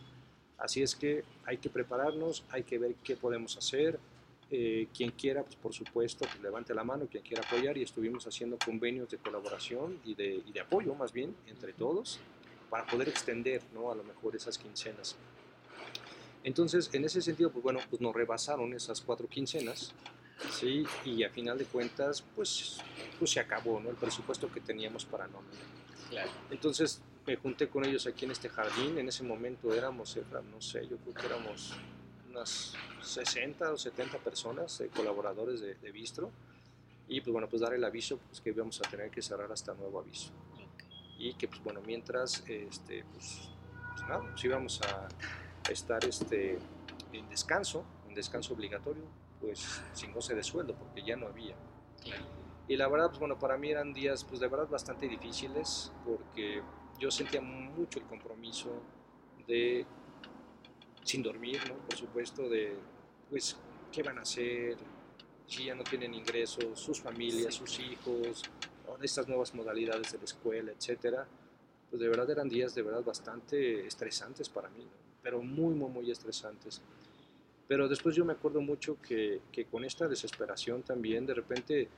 [0.58, 3.98] Así es que hay que prepararnos, hay que ver qué podemos hacer,
[4.54, 8.26] eh, quien quiera, pues por supuesto, pues levante la mano, quien quiera apoyar y estuvimos
[8.26, 12.20] haciendo convenios de colaboración y de, y de apoyo más bien entre todos
[12.68, 13.90] para poder extender ¿no?
[13.90, 15.16] a lo mejor esas quincenas.
[16.44, 19.94] Entonces, en ese sentido, pues bueno, pues nos rebasaron esas cuatro quincenas,
[20.50, 20.84] ¿sí?
[21.06, 22.78] Y a final de cuentas, pues,
[23.18, 23.88] pues se acabó, ¿no?
[23.88, 25.62] El presupuesto que teníamos para nómina.
[26.10, 26.30] Claro.
[26.50, 30.18] Entonces, me junté con ellos aquí en este jardín, en ese momento éramos,
[30.50, 31.72] no sé, yo creo que éramos
[32.32, 36.30] unas 60 o 70 personas, eh, colaboradores de, de, Bistro,
[37.08, 39.74] y pues bueno, pues dar el aviso pues, que íbamos a tener que cerrar hasta
[39.74, 40.32] nuevo aviso.
[41.18, 43.50] Y que pues bueno, mientras, este, pues,
[43.90, 45.08] pues nada, pues íbamos a
[45.70, 46.58] estar este,
[47.12, 49.04] en descanso, en descanso obligatorio,
[49.40, 51.54] pues sin goce de sueldo, porque ya no había.
[52.66, 56.62] Y la verdad, pues bueno, para mí eran días, pues de verdad bastante difíciles, porque
[56.98, 58.70] yo sentía mucho el compromiso
[59.46, 59.84] de
[61.04, 61.74] sin dormir, ¿no?
[61.86, 62.74] Por supuesto, de,
[63.30, 63.56] pues,
[63.90, 64.76] ¿qué van a hacer?
[65.46, 68.42] Si ya no tienen ingresos, sus familias, sus hijos,
[69.02, 71.26] estas nuevas modalidades de la escuela, etcétera.
[71.90, 74.86] Pues de verdad eran días de verdad bastante estresantes para mí,
[75.22, 76.80] pero muy, muy, muy estresantes.
[77.68, 81.88] Pero después yo me acuerdo mucho que, que con esta desesperación también, de repente,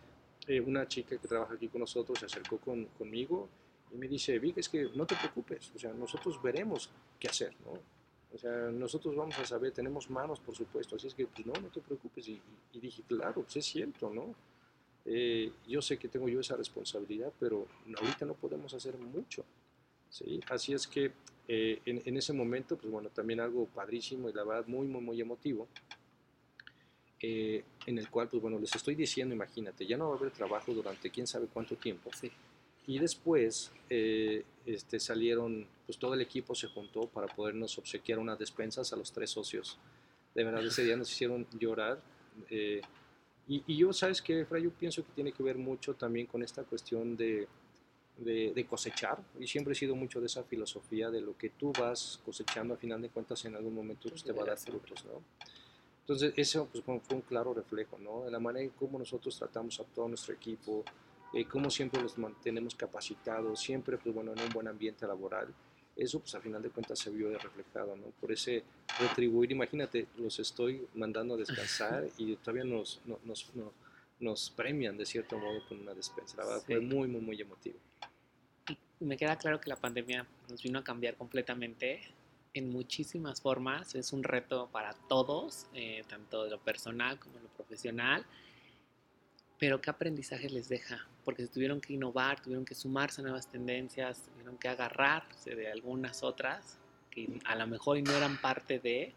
[0.47, 3.49] eh, una chica que trabaja aquí con nosotros se acercó con, conmigo
[3.93, 7.55] y me dice, Vic, es que no te preocupes, o sea, nosotros veremos qué hacer,
[7.65, 7.79] ¿no?
[8.35, 11.53] O sea, nosotros vamos a saber, tenemos manos, por supuesto, así es que, pues no,
[11.53, 12.29] no te preocupes.
[12.29, 12.41] Y,
[12.75, 14.35] dije, claro, pues es cierto, ¿no?
[15.05, 17.67] Eh, yo sé que tengo yo esa responsabilidad, pero
[17.97, 19.45] ahorita no podemos hacer mucho,
[20.09, 20.41] ¿sí?
[20.49, 21.13] Así es que
[21.47, 25.21] eh, en, ese momento, pues bueno, también algo padrísimo y la verdad muy, muy, muy
[25.21, 25.69] emotivo,
[27.21, 30.31] eh, en el cual, pues bueno, les estoy diciendo, imagínate, ya no va a haber
[30.31, 32.11] trabajo durante quién sabe cuánto tiempo.
[32.13, 32.31] Sí.
[32.87, 38.39] y después eh, este, salieron, pues todo el equipo se juntó para podernos obsequiar unas
[38.39, 39.79] despensas a los tres socios.
[40.35, 42.01] De verdad, ese día nos hicieron llorar.
[42.51, 42.81] Eh,
[43.47, 44.59] y, y, yo, ¿sabes qué, Fra?
[44.59, 47.47] Yo pienso que tiene que ver mucho también con esta cuestión de,
[48.17, 49.19] de, cosechar.
[49.39, 52.77] Y siempre he sido mucho de esa filosofía de lo que tú vas cosechando, a
[52.77, 55.23] final de cuentas, en algún momento pues, te va a dar frutos, ¿no?
[56.01, 58.25] Entonces, eso pues, fue un claro reflejo, ¿no?
[58.25, 60.85] De la manera en cómo nosotros tratamos a todo nuestro equipo,
[61.33, 65.49] eh, cómo siempre los mantenemos capacitados, siempre, pues bueno, en un buen ambiente laboral.
[65.97, 68.07] Eso, pues, a final de cuentas se vio reflejado, ¿no?
[68.21, 68.65] Por ese
[68.99, 73.47] retribuir, imagínate, los estoy mandando a descansar y todavía nos, nos,
[74.19, 76.37] nos, premian de cierto modo con una despensa.
[76.39, 77.77] La verdad, fue muy, muy, muy emotivo.
[79.01, 82.01] Y me queda claro que la pandemia nos vino a cambiar completamente
[82.55, 83.95] en muchísimas formas.
[83.95, 88.25] Es un reto para todos, eh, tanto de lo personal como de lo profesional.
[89.59, 91.07] Pero ¿qué aprendizaje les deja?
[91.25, 96.23] Porque tuvieron que innovar, tuvieron que sumarse a nuevas tendencias, tuvieron que agarrarse de algunas
[96.23, 96.79] otras
[97.11, 99.13] que a lo mejor no eran parte de,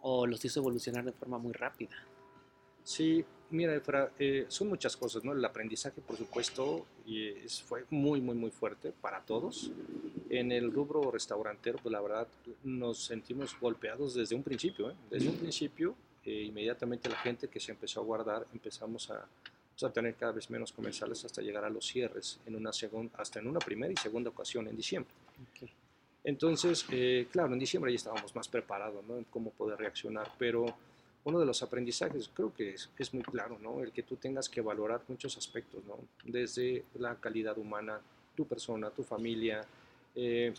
[0.00, 1.94] o los hizo evolucionar de forma muy rápida.
[2.82, 3.80] Sí, mira,
[4.18, 5.32] eh, son muchas cosas, ¿no?
[5.32, 7.32] El aprendizaje, por supuesto, y
[7.66, 9.70] fue muy, muy, muy fuerte para todos.
[10.28, 12.28] En el rubro restaurantero, pues la verdad,
[12.62, 14.94] nos sentimos golpeados desde un principio, ¿eh?
[15.10, 15.94] Desde un principio,
[16.24, 19.26] eh, inmediatamente la gente que se empezó a guardar, empezamos a,
[19.78, 23.16] pues, a tener cada vez menos comensales hasta llegar a los cierres, en una segunda,
[23.18, 25.12] hasta en una primera y segunda ocasión en diciembre.
[26.22, 29.18] Entonces, eh, claro, en diciembre ya estábamos más preparados, ¿no?
[29.18, 30.64] En cómo poder reaccionar, pero
[31.24, 33.82] uno de los aprendizajes creo que es, es, muy claro, ¿no?
[33.82, 35.98] El que tú tengas que valorar muchos aspectos, ¿no?
[36.24, 38.00] Desde la calidad humana,
[38.34, 39.64] tu persona, tu familia.
[40.14, 40.54] Eh,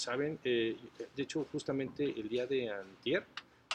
[0.00, 0.76] Saben, eh,
[1.14, 3.22] de hecho, justamente el día de antier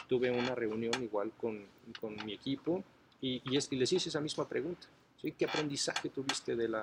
[0.08, 1.64] tuve una reunión igual con,
[2.00, 2.82] con mi equipo
[3.20, 4.86] y, y, es, y, les hice esa misma pregunta.
[5.20, 5.32] ¿sí?
[5.32, 6.82] ¿Qué aprendizaje tuviste de, la,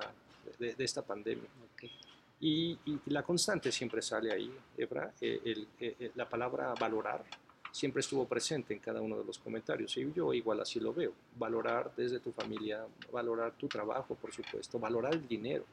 [0.59, 1.49] de, de esta pandemia?
[2.39, 7.23] Y, y, la constante siempre sale ahí, Ebra, eh, el, el, la palabra valorar
[7.73, 9.97] siempre estuvo presente en cada uno de los comentarios.
[9.97, 11.11] Y yo igual así lo veo.
[11.37, 15.65] Valorar desde tu familia, valorar tu trabajo, por supuesto, valorar el dinero,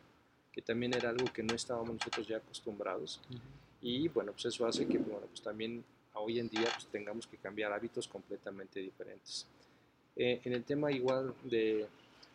[0.50, 3.20] que también era algo que no estábamos nosotros ya acostumbrados.
[3.82, 7.36] Y bueno, pues eso hace que bueno, pues también hoy en día pues tengamos que
[7.36, 9.46] cambiar hábitos completamente diferentes.
[10.16, 11.86] Eh, en el tema igual de,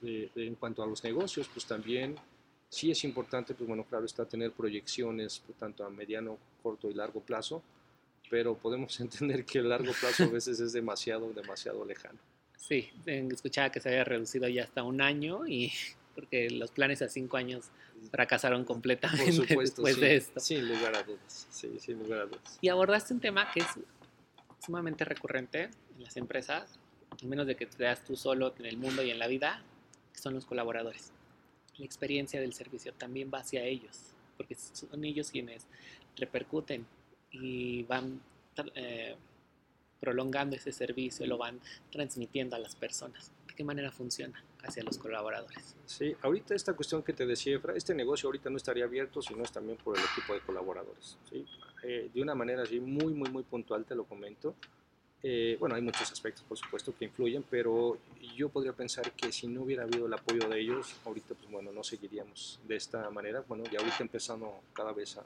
[0.01, 2.15] de, en cuanto a los negocios, pues también
[2.69, 6.93] sí es importante, pues bueno, claro está tener proyecciones pues, tanto a mediano, corto y
[6.93, 7.61] largo plazo,
[8.29, 12.19] pero podemos entender que el largo plazo a veces es demasiado, demasiado lejano.
[12.57, 15.71] Sí, escuchaba que se había reducido ya hasta un año y
[16.15, 17.65] porque los planes a cinco años
[18.09, 20.39] fracasaron completamente Por supuesto, después de esto.
[20.39, 22.57] Sin lugar a dudas, sí, sin lugar a dudas.
[22.61, 23.67] Y abordaste un tema que es
[24.65, 26.79] sumamente recurrente en las empresas,
[27.21, 29.61] al menos de que te das tú solo en el mundo y en la vida,
[30.13, 31.11] son los colaboradores.
[31.77, 35.67] La experiencia del servicio también va hacia ellos, porque son ellos quienes
[36.15, 36.85] repercuten
[37.31, 38.21] y van
[38.75, 39.15] eh,
[39.99, 41.59] prolongando ese servicio, lo van
[41.91, 43.31] transmitiendo a las personas.
[43.47, 45.75] ¿De qué manera funciona hacia los colaboradores?
[45.85, 49.43] Sí, ahorita esta cuestión que te decía, este negocio ahorita no estaría abierto si no
[49.43, 51.17] es también por el equipo de colaboradores.
[51.29, 51.45] ¿sí?
[51.83, 54.55] Eh, de una manera así muy, muy, muy puntual te lo comento.
[55.27, 57.97] Eh, bueno, hay muchos aspectos, por supuesto, que influyen, pero
[58.35, 61.71] yo podría pensar que si no hubiera habido el apoyo de ellos, ahorita, pues bueno,
[61.71, 63.43] no seguiríamos de esta manera.
[63.47, 65.23] Bueno, ya ahorita empezando cada vez a,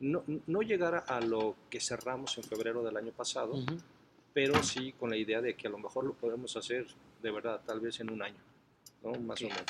[0.00, 3.54] no, no llegar a lo que cerramos en febrero del año pasado,
[4.34, 6.86] pero sí con la idea de que a lo mejor lo podemos hacer
[7.22, 8.42] de verdad, tal vez en un año,
[9.02, 9.12] ¿no?
[9.20, 9.64] más o menos.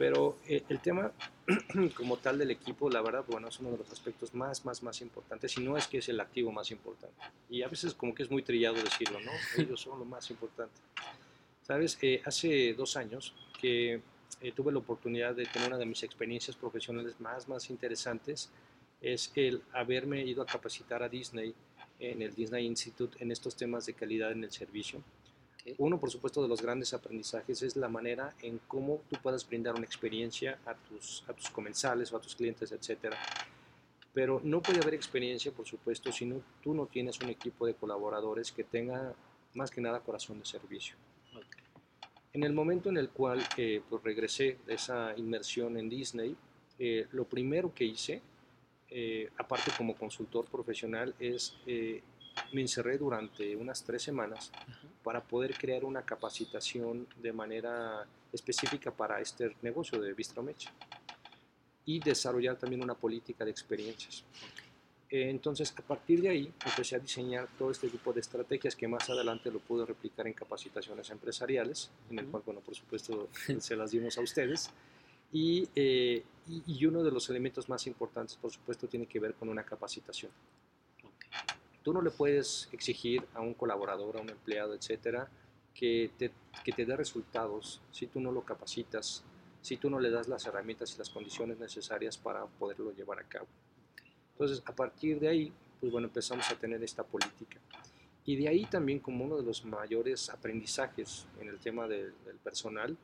[0.00, 1.12] Pero eh, el tema
[1.94, 5.02] como tal del equipo, la verdad, bueno, es uno de los aspectos más, más, más
[5.02, 7.14] importantes, y no es que es el activo más importante.
[7.50, 9.30] Y a veces como que es muy trillado decirlo, ¿no?
[9.58, 10.72] Ellos son lo más importante.
[11.60, 14.00] Sabes, eh, hace dos años que
[14.40, 18.48] eh, tuve la oportunidad de tener una de mis experiencias profesionales más, más interesantes,
[19.02, 21.54] es el haberme ido a capacitar a Disney
[21.98, 25.02] en el Disney Institute en estos temas de calidad en el servicio.
[25.78, 29.74] Uno, por supuesto, de los grandes aprendizajes es la manera en cómo tú puedas brindar
[29.74, 33.14] una experiencia a tus, a tus comensales o a tus clientes, etc.
[34.12, 37.74] Pero no puede haber experiencia, por supuesto, si no, tú no tienes un equipo de
[37.74, 39.14] colaboradores que tenga
[39.54, 40.96] más que nada corazón de servicio.
[42.32, 46.36] En el momento en el cual eh, pues regresé de esa inmersión en Disney,
[46.78, 48.22] eh, lo primero que hice
[48.88, 51.54] eh, aparte como consultor profesional, es
[52.52, 54.50] me encerré durante unas tres semanas
[55.10, 60.68] para poder crear una capacitación de manera específica para este negocio de Bistromech
[61.84, 64.22] y desarrollar también una política de experiencias.
[65.10, 68.86] Eh, entonces, a partir de ahí, empecé a diseñar todo este tipo de estrategias que
[68.86, 73.74] más adelante lo pude replicar en capacitaciones empresariales, en el cual, bueno, por supuesto, se
[73.74, 74.70] las dimos a ustedes.
[75.34, 79.48] Eh, y, y, uno de los elementos más importantes, por supuesto, tiene que ver con
[79.48, 80.30] una capacitación.
[81.82, 85.28] Tú no le puedes exigir a un colaborador, a un empleado, etcétera,
[85.74, 86.30] que te,
[86.64, 89.24] que te dé resultados si tú no lo capacitas,
[89.62, 93.24] si tú no le das las herramientas y las condiciones necesarias para poderlo llevar a
[93.24, 93.46] cabo.
[94.32, 97.58] Entonces, a partir de ahí, pues bueno, empezamos a tener esta política.
[98.24, 102.12] Y de ahí también como uno de los mayores aprendizajes en el tema del
[102.42, 102.96] personal,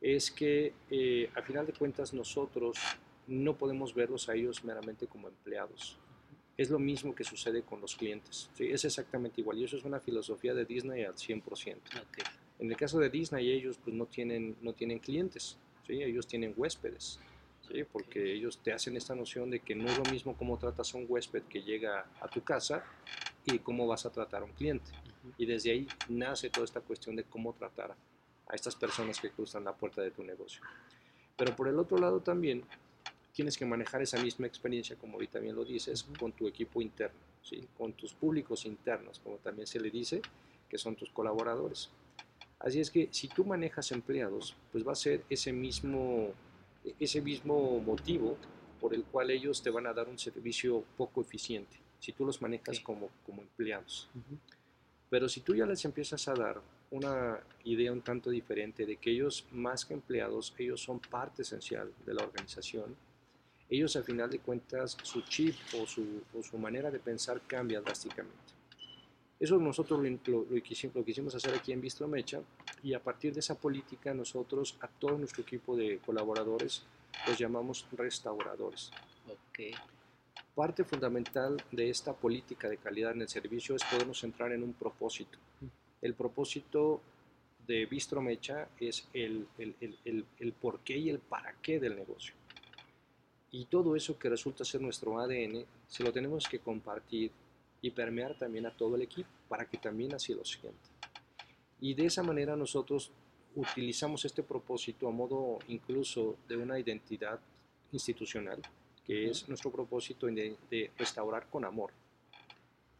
[0.00, 2.76] es que eh, a final de cuentas nosotros
[3.28, 5.96] no podemos verlos a ellos meramente como empleados.
[6.62, 8.48] Es lo mismo que sucede con los clientes.
[8.54, 8.66] ¿sí?
[8.66, 9.58] Es exactamente igual.
[9.58, 11.76] Y eso es una filosofía de Disney al 100%.
[12.60, 15.58] En el caso de Disney, ellos pues, no, tienen, no tienen clientes.
[15.84, 16.00] ¿sí?
[16.00, 17.18] Ellos tienen huéspedes.
[17.68, 17.82] ¿sí?
[17.90, 20.98] Porque ellos te hacen esta noción de que no es lo mismo cómo tratas a
[20.98, 22.84] un huésped que llega a tu casa
[23.44, 24.92] y cómo vas a tratar a un cliente.
[25.38, 27.96] Y desde ahí nace toda esta cuestión de cómo tratar
[28.46, 30.62] a estas personas que cruzan la puerta de tu negocio.
[31.36, 32.62] Pero por el otro lado también
[33.32, 37.18] tienes que manejar esa misma experiencia, como ahorita bien lo dices, con tu equipo interno,
[37.42, 37.66] ¿sí?
[37.76, 40.20] con tus públicos internos, como también se le dice,
[40.68, 41.90] que son tus colaboradores.
[42.58, 46.32] Así es que si tú manejas empleados, pues va a ser ese mismo,
[47.00, 48.36] ese mismo motivo
[48.80, 52.40] por el cual ellos te van a dar un servicio poco eficiente, si tú los
[52.42, 54.08] manejas como, como empleados.
[55.08, 59.10] Pero si tú ya les empiezas a dar una idea un tanto diferente de que
[59.10, 62.94] ellos, más que empleados, ellos son parte esencial de la organización.
[63.72, 66.04] Ellos, al final de cuentas, su chip o su,
[66.42, 68.52] su manera de pensar cambia drásticamente.
[69.40, 70.62] Eso nosotros lo, lo,
[71.04, 72.42] quisimos, hacer aquí en Bistro Mecha
[72.82, 76.82] y a partir de esa política nosotros a todo nuestro equipo de colaboradores
[77.26, 78.90] los llamamos restauradores.
[79.48, 79.72] Okay.
[80.54, 84.74] Parte fundamental de esta política de calidad en el servicio es podernos centrar en un
[84.74, 85.38] propósito.
[86.02, 87.00] El propósito
[87.66, 91.96] de Bistro Mecha es el, el, el, el, por qué y el para qué del
[91.96, 92.34] negocio.
[93.52, 97.30] Y todo eso que resulta ser nuestro ADN, se lo tenemos que compartir
[97.80, 100.88] y permear también a todo el equipo para que también así lo sienta.
[101.80, 103.12] Y de esa manera nosotros
[103.54, 107.38] utilizamos este propósito a modo incluso de una identidad
[107.92, 108.60] institucional,
[109.04, 111.92] que es nuestro propósito de, de restaurar con amor.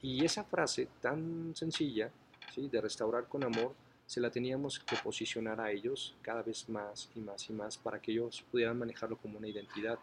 [0.00, 2.12] Y esa frase tan sencilla
[2.60, 3.74] de restaurar con amor,
[4.06, 8.00] se la teníamos que posicionar a ellos cada vez más y más y más para
[8.00, 9.98] que ellos pudieran manejarlo como una identidad.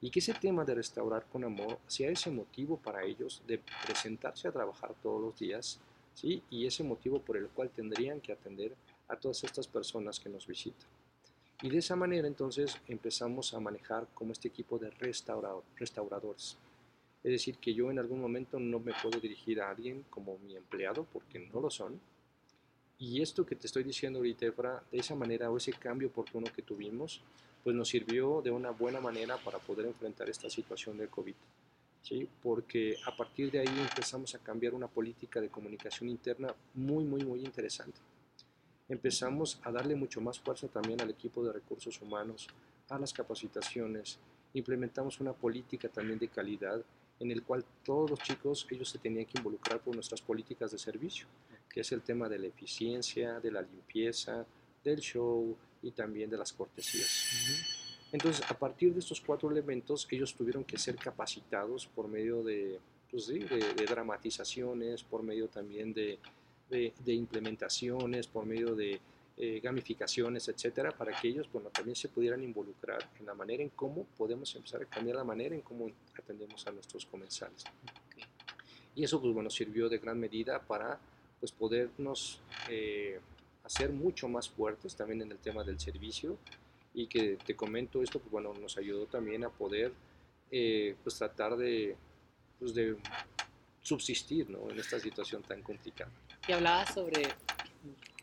[0.00, 4.46] Y que ese tema de restaurar con amor sea ese motivo para ellos de presentarse
[4.46, 5.80] a trabajar todos los días,
[6.14, 6.42] ¿sí?
[6.50, 8.74] y ese motivo por el cual tendrían que atender
[9.08, 10.88] a todas estas personas que nos visitan.
[11.60, 16.56] Y de esa manera entonces empezamos a manejar como este equipo de restauradores.
[17.24, 20.54] Es decir, que yo en algún momento no me puedo dirigir a alguien como mi
[20.54, 22.00] empleado porque no lo son.
[22.96, 26.46] Y esto que te estoy diciendo ahorita, Efra, de esa manera o ese cambio oportuno
[26.54, 27.22] que tuvimos,
[27.62, 31.34] pues nos sirvió de una buena manera para poder enfrentar esta situación del COVID.
[32.02, 32.28] ¿sí?
[32.42, 37.24] Porque a partir de ahí empezamos a cambiar una política de comunicación interna muy, muy,
[37.24, 37.98] muy interesante.
[38.88, 42.48] Empezamos a darle mucho más fuerza también al equipo de recursos humanos,
[42.88, 44.18] a las capacitaciones,
[44.54, 46.82] implementamos una política también de calidad
[47.20, 50.78] en el cual todos los chicos, ellos se tenían que involucrar por nuestras políticas de
[50.78, 51.26] servicio,
[51.68, 54.46] que es el tema de la eficiencia, de la limpieza,
[54.84, 58.06] del show y también de las cortesías.
[58.12, 62.78] Entonces, a partir de estos cuatro elementos, ellos tuvieron que ser capacitados por medio de,
[63.10, 66.18] pues de, dramatizaciones, por medio también de,
[66.70, 69.00] de implementaciones, por medio de
[69.40, 73.68] eh, gamificaciones, etcétera, para que ellos bueno, también se pudieran involucrar en la manera en
[73.68, 75.88] cómo podemos empezar a cambiar la manera en cómo
[76.18, 77.62] atendemos a nuestros comensales.
[78.96, 80.98] Y eso pues, bueno, sirvió de gran medida para
[81.38, 83.20] pues, podernos eh,
[83.68, 86.38] hacer mucho más fuertes también en el tema del servicio
[86.94, 89.92] y que te comento esto, pues bueno, nos ayudó también a poder
[90.50, 91.94] eh, pues tratar de,
[92.58, 92.96] pues, de
[93.82, 94.70] subsistir ¿no?
[94.70, 96.10] en esta situación tan complicada.
[96.48, 97.28] Y hablaba sobre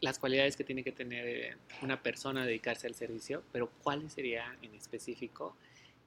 [0.02, 4.74] las cualidades que tiene que tener una persona dedicarse al servicio, pero ¿cuáles serían en
[4.74, 5.56] específico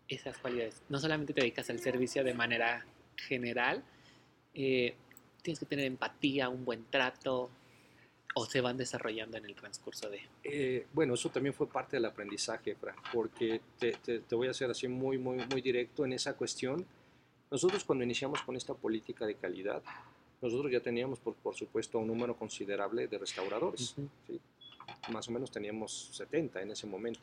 [0.09, 0.83] esas cualidades?
[0.89, 2.85] No solamente te dedicas al servicio de manera
[3.17, 3.85] general,
[4.55, 4.97] eh,
[5.43, 7.51] tienes que tener empatía, un buen trato,
[8.35, 10.21] o se van desarrollando en el transcurso de...
[10.45, 12.77] Eh, bueno, eso también fue parte del aprendizaje,
[13.13, 16.87] porque te, te, te, voy a hacer así muy, muy, muy directo en esa cuestión.
[17.51, 19.83] Nosotros cuando iniciamos con esta política de calidad,
[20.41, 23.97] nosotros ya teníamos, por, por supuesto, un número considerable de restauradores.
[24.27, 24.41] ¿sí?
[25.11, 27.21] Más o menos teníamos 70 en ese momento.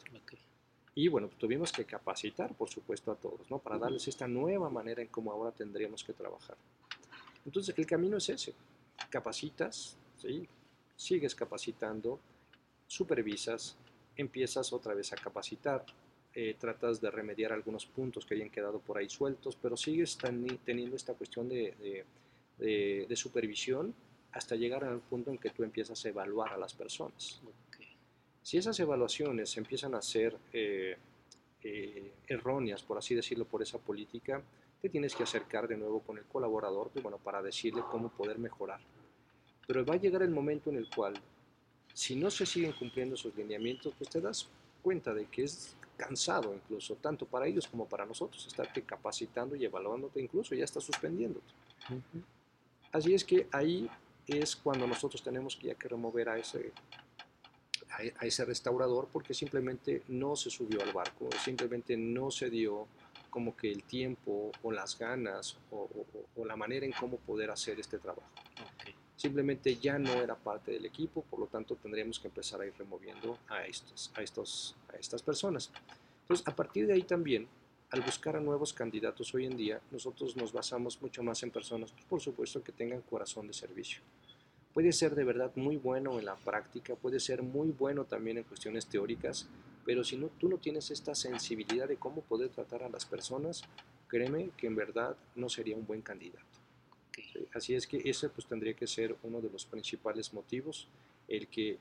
[0.95, 3.59] Y bueno, pues tuvimos que capacitar, por supuesto, a todos, ¿no?
[3.59, 6.55] Para darles esta nueva manera en cómo ahora tendríamos que trabajar.
[7.45, 8.53] Entonces, el camino es ese.
[9.09, 10.47] Capacitas, ¿sí?
[10.95, 12.19] Sigues capacitando,
[12.87, 13.77] supervisas,
[14.15, 15.85] empiezas otra vez a capacitar,
[16.33, 20.95] eh, tratas de remediar algunos puntos que hayan quedado por ahí sueltos, pero sigues teniendo
[20.95, 22.05] esta cuestión de,
[22.57, 23.93] de, supervisión
[24.31, 27.41] hasta llegar al punto en que tú empiezas a evaluar a las personas.
[28.45, 30.95] Si esas evaluaciones empiezan a ser eh,
[31.63, 34.39] eh, erróneas, por así decirlo, por esa política,
[34.79, 38.37] te tienes que acercar de nuevo con el colaborador pues, bueno, para decirle cómo poder
[38.37, 38.79] mejorar.
[39.67, 41.13] Pero va a llegar el momento en el cual,
[41.93, 44.47] si no se siguen cumpliendo esos lineamientos, pues te das
[44.81, 49.65] cuenta de que es cansado incluso, tanto para ellos como para nosotros, estarte capacitando y
[49.65, 51.53] evaluándote, incluso ya está suspendiéndote.
[52.91, 53.89] Así es que ahí
[54.27, 56.71] es cuando nosotros tenemos que ya que remover a ese,
[57.89, 62.87] a, ese restaurador porque simplemente no se subió al barco, simplemente no se dio
[63.29, 65.89] como que el tiempo o las ganas o,
[66.45, 68.29] la manera en cómo poder hacer este trabajo.
[69.15, 72.73] Simplemente ya no era parte del equipo, por lo tanto tendríamos que empezar a ir
[72.77, 75.71] removiendo a, estos, a, estos, a estas personas.
[76.21, 77.47] Entonces, a partir de ahí también,
[77.91, 81.91] al buscar a nuevos candidatos hoy en día, nosotros nos basamos mucho más en personas,
[81.91, 84.01] pues, por supuesto, que tengan corazón de servicio.
[84.73, 88.43] Puede ser de verdad muy bueno en la práctica, puede ser muy bueno también en
[88.43, 89.47] cuestiones teóricas,
[89.85, 93.63] pero si no, tú no tienes esta sensibilidad de cómo poder tratar a las personas,
[94.09, 96.54] créeme que en verdad no sería un buen candidato.
[97.53, 100.87] Así es que ese pues tendría que ser uno de los principales motivos,
[101.27, 101.77] el que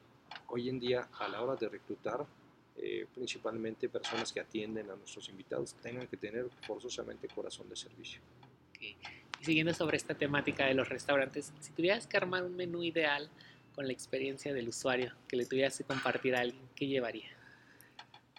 [0.49, 2.25] hoy en día a la hora de reclutar,
[2.77, 8.21] eh, principalmente personas que atienden a nuestros invitados, tengan que tener forzosamente corazón de servicio
[9.45, 13.29] siguiendo sobre esta temática de los restaurantes, si tuvieras que armar un menú ideal
[13.75, 17.29] con la experiencia del usuario que le tuvieras que compartir a alguien, ¿qué llevaría?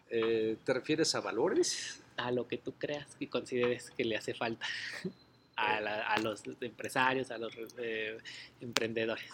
[0.10, 2.02] Eh, ¿Te refieres a valores?
[2.18, 4.66] A lo que tú creas y consideres que le hace falta
[5.56, 8.18] a, los empresarios, a los eh,
[8.62, 9.30] emprendedores,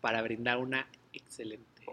[0.00, 1.84] para brindar una excelente,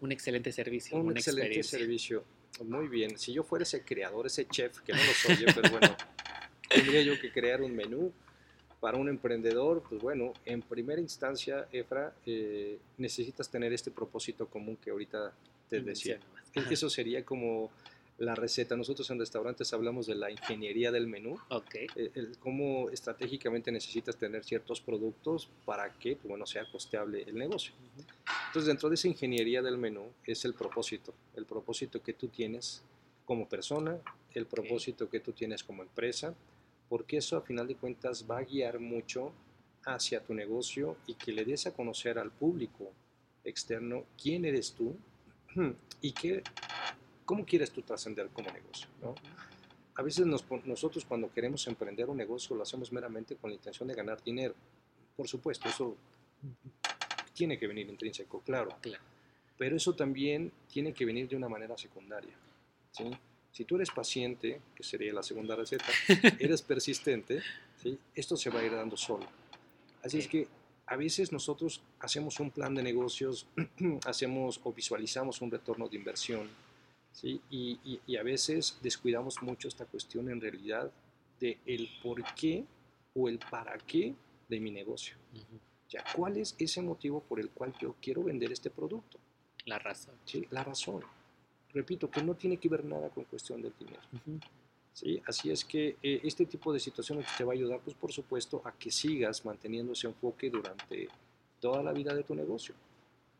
[0.00, 0.98] un excelente servicio.
[0.98, 2.24] Un excelente servicio.
[2.64, 3.18] Muy bien.
[3.18, 5.96] Si yo fuera ese creador, ese chef, que no lo soy, pero bueno,
[6.68, 8.12] tendría yo que crear un menú
[8.80, 14.76] para un emprendedor, pues bueno, en primera instancia, Efra, eh, necesitas tener este propósito común
[14.76, 15.32] que ahorita
[15.68, 16.20] te decía.
[16.70, 17.70] Eso sería como
[18.18, 18.76] la receta.
[18.76, 21.38] Nosotros en restaurantes hablamos de la ingeniería del menú.
[21.48, 21.86] Okay.
[21.96, 27.36] Eh, el, cómo estratégicamente necesitas tener ciertos productos para que, pues bueno, sea costeable el
[27.36, 27.72] negocio.
[28.48, 31.12] Entonces, dentro de esa ingeniería del menú es el propósito.
[31.34, 32.82] El propósito que tú tienes
[33.24, 33.98] como persona,
[34.32, 36.34] el propósito que tú tienes como empresa,
[36.88, 39.32] porque eso a final de cuentas va a guiar mucho
[39.84, 42.92] hacia tu negocio y que le des a conocer al público
[43.44, 44.96] externo quién eres tú
[46.00, 46.42] y qué,
[47.26, 48.88] cómo quieres tú trascender como negocio.
[49.96, 53.94] A veces nosotros cuando queremos emprender un negocio lo hacemos meramente con la intención de
[53.94, 54.54] ganar dinero.
[55.14, 55.96] Por supuesto, eso
[57.34, 58.70] tiene que venir intrínseco, claro.
[58.80, 59.02] claro.
[59.58, 62.34] Pero eso también tiene que venir de una manera secundaria.
[62.92, 63.10] ¿sí?
[63.50, 65.86] Si tú eres paciente, que sería la segunda receta,
[66.38, 67.42] eres persistente,
[67.82, 67.98] ¿sí?
[68.14, 69.26] esto se va a ir dando solo.
[70.04, 70.46] Así es que
[70.86, 73.46] a veces nosotros hacemos un plan de negocios,
[74.06, 76.48] hacemos o visualizamos un retorno de inversión,
[77.16, 77.40] ¿sí?
[77.50, 80.90] y, y, a veces descuidamos mucho esta cuestión en realidad
[81.40, 82.64] de el por qué
[83.14, 84.14] o el para qué
[84.48, 85.16] de mi negocio.
[85.88, 89.18] Ya, ¿cuál es ese motivo por el cual yo quiero vender este producto?
[89.64, 90.14] La razón.
[90.24, 91.02] Sí, la razón
[91.76, 94.00] repito, que no tiene que ver nada con cuestión del dinero.
[94.92, 95.22] ¿sí?
[95.26, 98.62] Así es que eh, este tipo de situaciones te va a ayudar, pues por supuesto,
[98.64, 101.08] a que sigas manteniendo ese enfoque durante
[101.60, 102.74] toda la vida de tu negocio.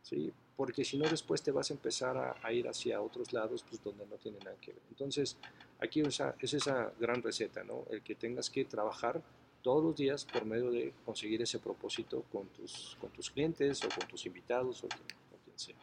[0.03, 0.31] ¿sí?
[0.57, 4.07] Porque si no, después te vas a empezar a, ir hacia otros lados pues, donde
[4.07, 4.83] no tiene nada que ver.
[4.89, 5.37] Entonces,
[5.79, 7.85] aquí esa, es esa gran receta, ¿no?
[7.91, 9.23] El que tengas que trabajar
[9.63, 13.89] todos los días por medio de conseguir ese propósito con tus, con tus clientes o
[13.89, 15.77] con tus invitados o quien sea.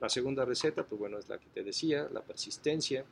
[0.00, 3.04] La segunda receta, pues bueno, es la que te decía, la persistencia.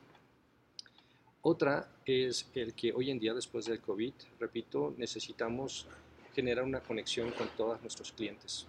[1.43, 5.87] Otra es el que hoy en día, después del COVID, repito, necesitamos
[6.35, 8.67] generar una conexión con todos nuestros clientes.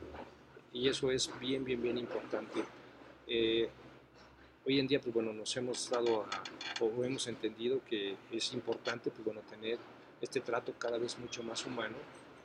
[0.74, 2.64] Y eso es bien, bien, bien importante.
[3.28, 3.70] Eh,
[4.66, 6.26] hoy en día, pues bueno, nos hemos dado
[6.80, 9.78] o hemos entendido que es importante, pues bueno, tener
[10.20, 11.96] este trato cada vez mucho más humano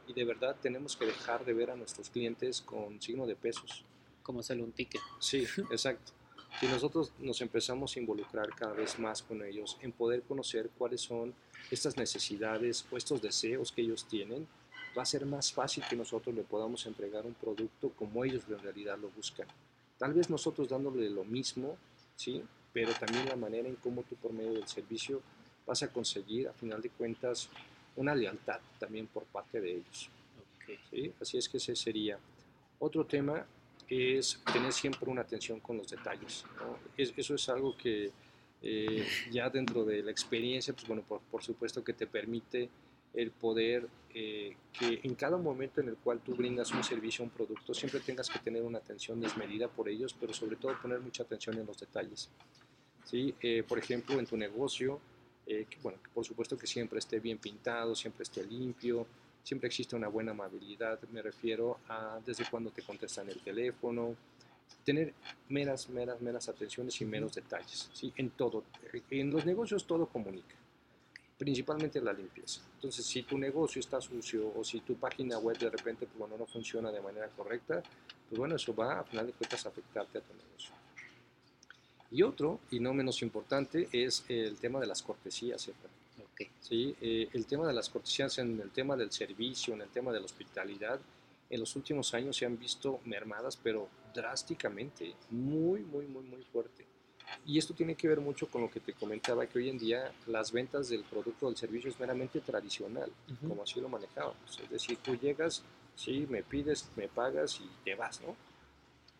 [0.06, 3.84] y de verdad tenemos que dejar de ver a nuestros clientes con signo de pesos
[4.22, 5.00] como sale un ticket.
[5.20, 6.12] Sí, exacto.
[6.60, 11.00] Si nosotros nos empezamos a involucrar cada vez más con ellos en poder conocer cuáles
[11.00, 11.34] son
[11.70, 14.46] estas necesidades o estos deseos que ellos tienen,
[14.98, 18.58] va a ser más fácil que nosotros le podamos entregar un producto como ellos en
[18.58, 19.46] realidad lo buscan.
[19.96, 21.76] Tal vez nosotros dándole lo mismo,
[22.16, 22.42] ¿sí?
[22.72, 25.22] pero también la manera en cómo tú por medio del servicio
[25.66, 27.48] vas a conseguir, a final de cuentas,
[27.96, 30.10] una lealtad también por parte de ellos.
[30.90, 31.12] ¿sí?
[31.20, 32.18] Así es que ese sería.
[32.80, 33.46] Otro tema
[33.88, 36.44] es tener siempre una atención con los detalles.
[36.96, 38.10] eso es algo que
[38.60, 42.68] Eh, ya dentro de la experiencia, pues bueno, por, por supuesto que te permite
[43.14, 47.30] el poder eh, que en cada momento en el cual tú brindas un servicio un
[47.30, 51.22] producto, siempre tengas que tener una atención desmedida por ellos, pero sobre todo poner mucha
[51.22, 52.28] atención en los detalles.
[53.04, 53.34] ¿sí?
[53.40, 55.00] Eh, por ejemplo, en tu negocio,
[55.46, 59.06] que, bueno, por supuesto que siempre esté bien pintado, siempre esté limpio,
[59.42, 64.14] siempre existe una buena amabilidad, me refiero a desde cuando te contestan el teléfono,
[64.84, 65.14] tener
[65.48, 68.12] meras, meras, meras atenciones y menos detalles, ¿sí?
[68.16, 68.64] En todo.
[69.10, 70.54] En los negocios todo comunica,
[71.38, 72.60] principalmente la limpieza.
[72.74, 76.36] Entonces, si tu negocio está sucio o si tu página web de repente pues, bueno,
[76.36, 77.82] no funciona de manera correcta,
[78.28, 80.74] pues bueno, eso va a final de cuentas a afectarte a tu negocio.
[82.10, 85.70] Y otro, y no menos importante, es el tema de las cortesías.
[86.32, 86.50] Okay.
[86.60, 86.96] ¿sí?
[87.00, 90.18] Eh, el tema de las cortesías en el tema del servicio, en el tema de
[90.18, 90.98] la hospitalidad,
[91.50, 96.87] en los últimos años se han visto mermadas, pero drásticamente, muy, muy, muy, muy fuerte.
[97.46, 100.12] Y esto tiene que ver mucho con lo que te comentaba, que hoy en día
[100.26, 103.10] las ventas del producto o del servicio es meramente tradicional,
[103.46, 104.60] como así lo manejábamos.
[104.62, 105.62] Es decir, tú llegas,
[105.94, 108.36] sí, me pides, me pagas y te vas, ¿no?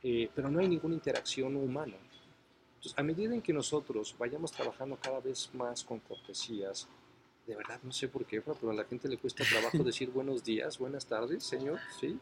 [0.03, 1.97] Eh, pero no hay ninguna interacción humana.
[2.77, 6.87] Entonces, a medida en que nosotros vayamos trabajando cada vez más con cortesías,
[7.47, 10.45] de verdad no sé por qué, pero a la gente le cuesta trabajo decir buenos
[10.45, 12.19] días, buenas tardes, señor, ¿sí?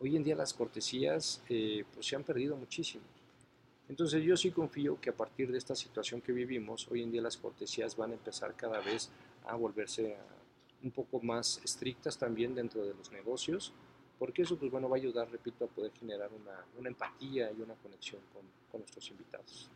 [0.00, 3.04] Hoy en día las cortesías eh, pues se han perdido muchísimo.
[3.88, 7.20] Entonces yo sí confío que a partir de esta situación que vivimos, hoy en día
[7.22, 9.10] las cortesías van a empezar cada vez
[9.46, 10.16] a volverse
[10.82, 13.72] un poco más estrictas también dentro de los negocios,
[14.18, 17.74] porque eso pues bueno va a ayudar, repito, a poder generar una, empatía y una
[17.74, 19.68] conexión con, con nuestros invitados.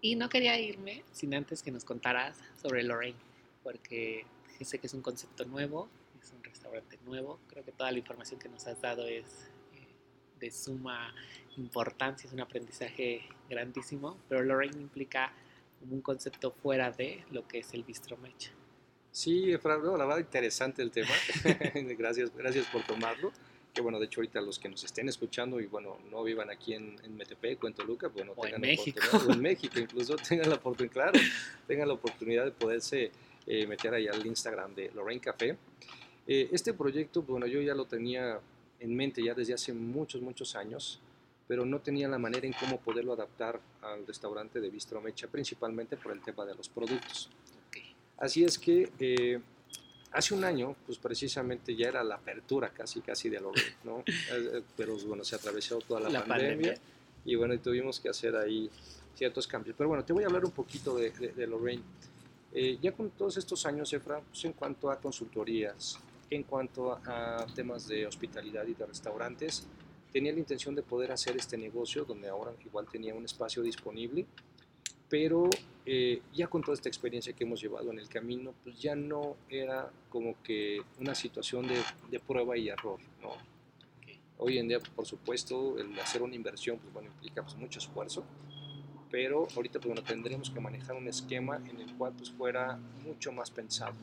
[0.00, 3.16] Y no quería irme sin antes que nos contaras sobre Lorraine,
[3.62, 4.26] porque
[4.60, 5.88] sé que es un concepto nuevo,
[6.22, 7.38] es un restaurante nuevo.
[7.48, 9.50] Creo que toda la información que nos has dado es
[10.44, 11.14] de suma
[11.56, 15.32] importancia, es un aprendizaje grandísimo, pero Lorraine implica
[15.90, 18.50] un concepto fuera de lo que es el bistro mecha.
[19.10, 21.14] Sí, Efraín, la verdad interesante el tema.
[21.98, 23.32] gracias, gracias por tomarlo.
[23.72, 26.74] Que bueno, de hecho ahorita los que nos estén escuchando y bueno, no vivan aquí
[26.74, 29.00] en, en Metepec o en Toluca, bueno, tengan en México.
[29.26, 31.18] o en México incluso, tengan la oportunidad, claro,
[31.66, 33.10] tengan la oportunidad de poderse
[33.46, 35.56] eh, meter ahí al Instagram de Lorraine Café.
[36.26, 38.40] Eh, este proyecto, bueno, yo ya lo tenía
[38.84, 41.00] en mente ya desde hace muchos, muchos años,
[41.48, 45.96] pero no tenía la manera en cómo poderlo adaptar al restaurante de Bistro Mecha, principalmente
[45.96, 47.30] por el tema de los productos.
[48.18, 49.40] Así es que eh,
[50.12, 54.04] hace un año, pues precisamente ya era la apertura casi, casi de Lorraine, ¿no?
[54.76, 56.74] pero bueno, se atravesó toda la, pandemia,
[57.24, 58.70] y bueno, tuvimos que hacer ahí
[59.14, 59.74] ciertos cambios.
[59.78, 61.82] Pero bueno, te voy a hablar un poquito de, de Lorraine.
[62.52, 65.98] Eh, ya con todos estos años, Efra, pues en cuanto a consultorías,
[66.36, 69.66] en cuanto a, temas de hospitalidad y de restaurantes,
[70.12, 74.26] tenía la intención de poder hacer este negocio, donde ahora igual tenía un espacio disponible,
[75.08, 75.48] pero
[75.86, 79.36] eh, ya con toda esta experiencia que hemos llevado en el camino, pues ya no
[79.48, 81.80] era como que una situación de,
[82.10, 83.32] de prueba y error, ¿no?
[84.38, 88.24] Hoy en día, por supuesto, el hacer una inversión, pues bueno, implica pues, mucho esfuerzo,
[89.10, 93.30] pero ahorita pues, bueno, tendremos que manejar un esquema en el cual pues, fuera mucho
[93.30, 93.94] más pensado.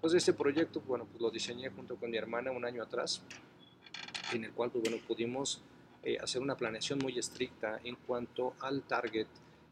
[0.00, 3.22] Entonces este proyecto, bueno, pues lo diseñé junto con mi hermana un año atrás,
[4.32, 5.60] en el cual pues, bueno, pudimos
[6.02, 9.26] eh, hacer una planeación muy estricta en cuanto al target,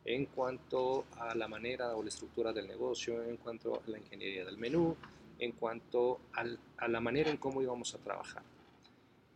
[0.05, 4.45] en cuanto a la manera o la estructura del negocio, en cuanto a la ingeniería
[4.45, 4.97] del menú,
[5.39, 8.43] en cuanto al, a la manera en cómo íbamos a trabajar.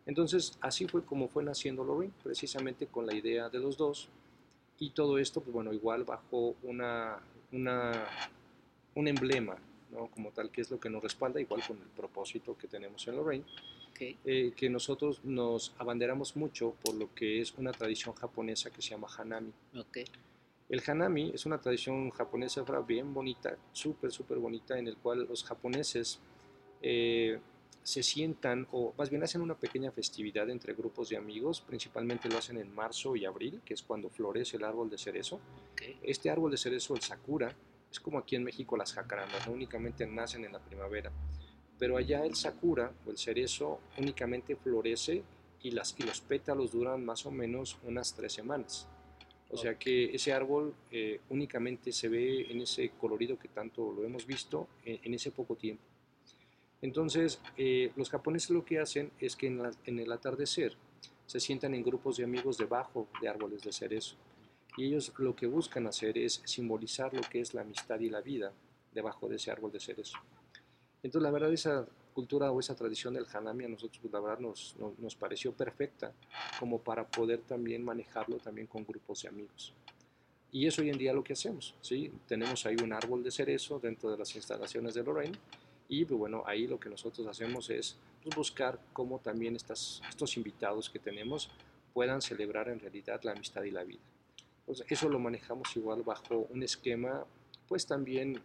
[0.04, 4.10] Entonces, así fue como fue naciendo Lorraine, precisamente con la idea de los dos,
[4.78, 7.18] y todo esto, pues bueno, igual bajo una,
[7.50, 8.04] una,
[8.94, 9.56] un emblema,
[9.92, 10.08] ¿no?
[10.08, 13.16] Como tal, que es lo que nos respalda, igual con el propósito que tenemos en
[13.16, 13.44] Lorraine,
[14.24, 18.90] eh, que nosotros nos abanderamos mucho por lo que es una tradición japonesa que se
[18.90, 19.52] llama Hanami.
[19.78, 20.04] Okay.
[20.68, 25.44] El Hanami es una tradición japonesa bien bonita, súper, súper bonita, en el cual los
[25.44, 26.18] japoneses
[26.80, 27.38] eh,
[27.82, 32.38] se sientan, o más bien hacen una pequeña festividad entre grupos de amigos, principalmente lo
[32.38, 35.40] hacen en marzo y abril, que es cuando florece el árbol de cerezo.
[36.02, 37.54] Este árbol de cerezo, el sakura,
[37.92, 41.12] es como aquí en México las jacarandas, no únicamente nacen en la primavera,
[41.78, 45.22] pero allá el sakura o el cerezo únicamente florece
[45.60, 48.88] y, las, y los pétalos duran más o menos unas tres semanas.
[49.50, 54.02] O sea que ese árbol eh, únicamente se ve en ese colorido que tanto lo
[54.02, 55.84] hemos visto en ese poco tiempo.
[56.82, 60.76] Entonces, eh, los japoneses lo que hacen es que en, el atardecer
[61.26, 64.16] se sientan en grupos de amigos debajo de árboles de cerezo.
[64.76, 68.20] Y ellos lo que buscan hacer es simbolizar lo que es la amistad y la
[68.20, 68.52] vida
[68.92, 70.18] debajo de ese árbol de cerezo.
[71.02, 74.38] Entonces, la verdad, esa cultura o esa tradición del hanami a nosotros, pues, la verdad,
[74.38, 76.12] nos, nos, pareció perfecta
[76.58, 79.74] como para poder también manejarlo también con grupos de amigos.
[80.50, 82.12] Y es hoy en día lo que hacemos, ¿sí?
[82.28, 85.38] Tenemos ahí un árbol de cerezo dentro de las instalaciones de Lorraine
[85.88, 90.36] y pues bueno, ahí lo que nosotros hacemos es pues, buscar cómo también estas, estos
[90.36, 91.50] invitados que tenemos
[91.94, 94.00] puedan celebrar en realidad la amistad y la vida.
[94.62, 97.24] Entonces, eso lo manejamos igual bajo un esquema
[97.68, 98.40] pues también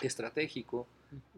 [0.00, 0.86] estratégico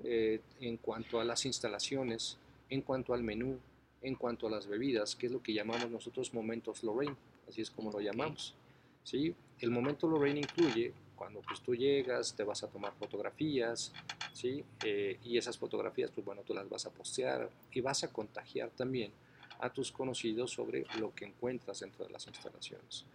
[0.05, 2.39] eh, en cuanto a las instalaciones,
[2.71, 3.59] en cuanto al menú,
[4.03, 7.17] en cuanto a las bebidas, que es lo que llamamos nosotros momentos Lorraine,
[7.49, 8.55] así es como lo llamamos.
[9.03, 9.35] ¿sí?
[9.61, 13.93] El momento Lorraine incluye cuando pues tú llegas, te vas a tomar fotografías,
[14.33, 14.63] ¿sí?
[14.85, 18.71] Eh, y esas fotografías, pues bueno, tú las vas a postear y vas a contagiar
[18.71, 19.11] también
[19.59, 23.07] a tus conocidos sobre lo que encuentras dentro de las instalaciones.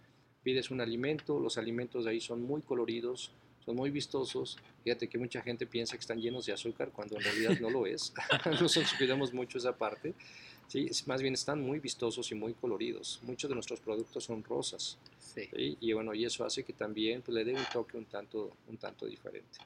[0.42, 3.30] Pides un alimento, los alimentos de ahí son muy coloridos,
[3.64, 4.58] son muy vistosos.
[4.82, 7.86] Fíjate que mucha gente piensa que están llenos de azúcar cuando en realidad no lo
[7.86, 8.12] es.
[8.60, 10.14] Nosotros cuidamos mucho esa parte.
[10.68, 13.20] Sí, más bien están muy vistosos y muy coloridos.
[13.22, 14.96] Muchos de nuestros productos son rosas.
[15.18, 15.48] Sí.
[15.80, 18.76] Y bueno, y eso hace que también pues, le dé un toque un tanto, un
[18.78, 19.58] tanto diferente.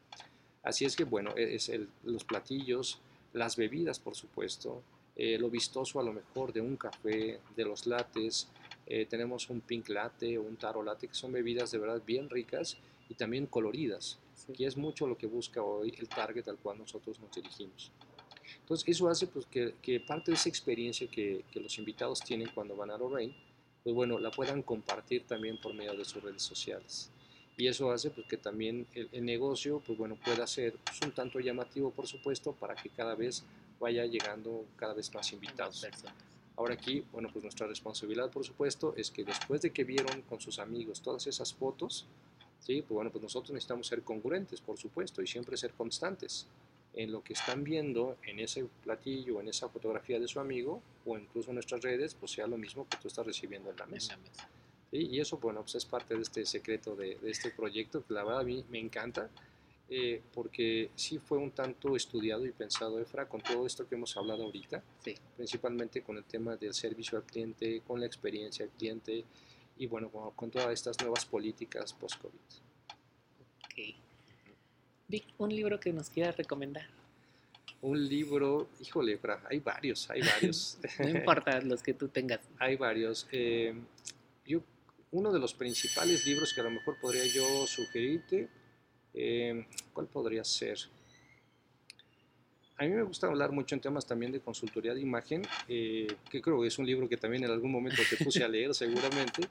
[0.63, 2.99] Así es que bueno, e, es el, los platillos,
[3.33, 4.83] las bebidas, por supuesto,
[5.15, 8.49] eh, lo vistoso a lo mejor de un café, de los lates,
[8.87, 12.31] eh, tenemos un pink latte o un taro latte, que son bebidas de verdad bien
[12.31, 12.77] ricas
[13.09, 14.19] y también coloridas,
[14.57, 17.91] que es mucho lo que busca hoy el target al cual nosotros nos dirigimos.
[18.61, 22.49] Entonces, eso hace pues, que, que parte de esa experiencia que, que, los invitados tienen
[22.55, 23.35] cuando van a Lorraine,
[23.83, 27.11] pues bueno, la puedan compartir también por medio de sus redes sociales.
[27.57, 31.13] Y eso hace pues, que también el, el negocio pues, bueno, pueda ser pues, un
[31.13, 33.45] tanto llamativo, por supuesto, para que cada vez
[33.81, 35.87] vaya llegando cada vez más invitados.
[36.57, 40.41] Ahora aquí, bueno, pues nuestra responsabilidad, por supuesto, es que después de que vieron con
[40.41, 42.07] sus amigos todas esas fotos,
[42.61, 42.81] ¿sí?
[42.81, 46.47] pues bueno, pues nosotros necesitamos ser congruentes, por supuesto, y siempre ser constantes
[46.95, 51.19] en lo que están viendo en ese platillo, en esa fotografía de su amigo, o
[51.19, 54.19] incluso en nuestras redes, pues sea lo mismo que tú estás recibiendo en la mesa.
[54.93, 58.25] Y eso, bueno, pues es parte de este secreto de, de, este proyecto, que la
[58.25, 59.29] verdad a mí me encanta,
[59.89, 64.17] eh, porque sí fue un tanto estudiado y pensado, Efra, con todo esto que hemos
[64.17, 65.15] hablado ahorita, sí.
[65.37, 69.25] principalmente con el tema del servicio al cliente, con la experiencia al cliente,
[69.79, 72.35] y bueno, con, con todas estas nuevas políticas post-COVID.
[73.65, 73.95] Ok.
[75.09, 76.87] Vic, un libro que nos quieras recomendar.
[77.83, 80.79] Un libro, híjole, hay varios, hay varios.
[80.99, 82.41] no importa los que tú tengas.
[82.59, 83.29] hay varios.
[83.31, 83.75] Eh,
[84.45, 84.63] yo,
[85.13, 88.49] uno de los principales libros que a lo mejor podría yo sugerirte,
[89.17, 90.79] eh, ¿cuál podría ser?
[92.79, 96.43] A mí me gusta hablar mucho en temas también de consultoría de imagen, eh, que
[96.43, 99.49] creo que es un libro que también en algún momento te puse a leer seguramente.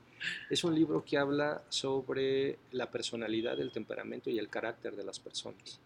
[0.47, 5.20] Es un libro que habla sobre la personalidad, el temperamento y el carácter de las
[5.20, 5.80] personas.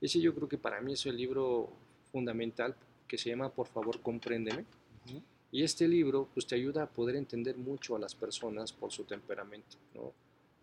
[0.00, 1.70] Ese yo creo que para mí es el libro
[2.10, 2.74] fundamental
[3.06, 4.64] que se llama Por favor, compréndeme.
[5.52, 9.04] Y este libro pues, te ayuda a poder entender mucho a las personas por su
[9.04, 10.12] temperamento, ¿no?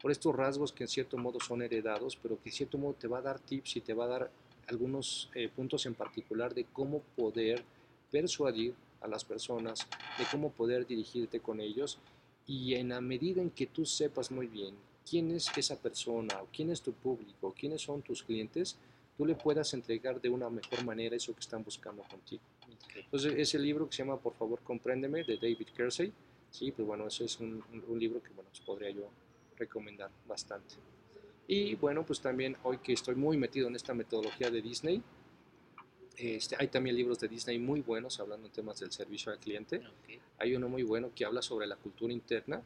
[0.01, 3.07] Por estos rasgos que en cierto modo son heredados, pero que en cierto modo te
[3.07, 4.31] va a dar tips y te va a dar
[4.67, 7.63] algunos eh, puntos en particular de cómo poder
[8.11, 9.87] persuadir a las personas,
[10.17, 11.99] de cómo poder dirigirte con ellos
[12.47, 14.75] y en la medida en que tú sepas muy bien
[15.07, 18.75] quién es esa persona, o quién es tu público, quiénes son tus clientes,
[19.17, 22.41] tú le puedas entregar de una mejor manera eso que están buscando contigo.
[22.95, 26.11] Entonces, ese libro que se llama Por favor, compréndeme, de David Kersey,
[26.49, 29.09] sí, pues bueno, eso es un, un libro que, bueno, pues podría yo
[29.57, 30.75] recomendar bastante.
[31.47, 35.03] Y bueno, pues también hoy que estoy muy metido en esta metodología de Disney,
[36.17, 39.81] este, hay también libros de Disney muy buenos hablando en temas del servicio al cliente.
[40.03, 40.19] Okay.
[40.37, 42.61] Hay uno muy bueno que habla sobre la cultura interna,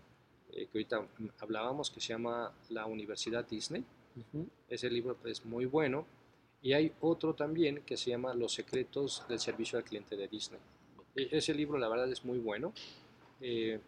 [0.51, 1.07] eh, que ahorita
[1.39, 3.83] hablábamos, que se llama La Universidad Disney.
[4.15, 4.47] Uh -huh.
[4.69, 6.05] Ese libro es muy bueno.
[6.61, 10.59] Y hay otro también que se llama Los secretos del servicio al cliente de Disney.
[11.15, 12.73] E ese libro la verdad es muy bueno.
[13.41, 13.79] Eh,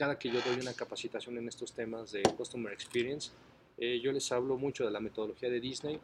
[0.00, 3.32] cada que yo doy una capacitación en estos temas de Customer Experience,
[3.76, 6.00] eh, yo les hablo mucho de la metodología de Disney,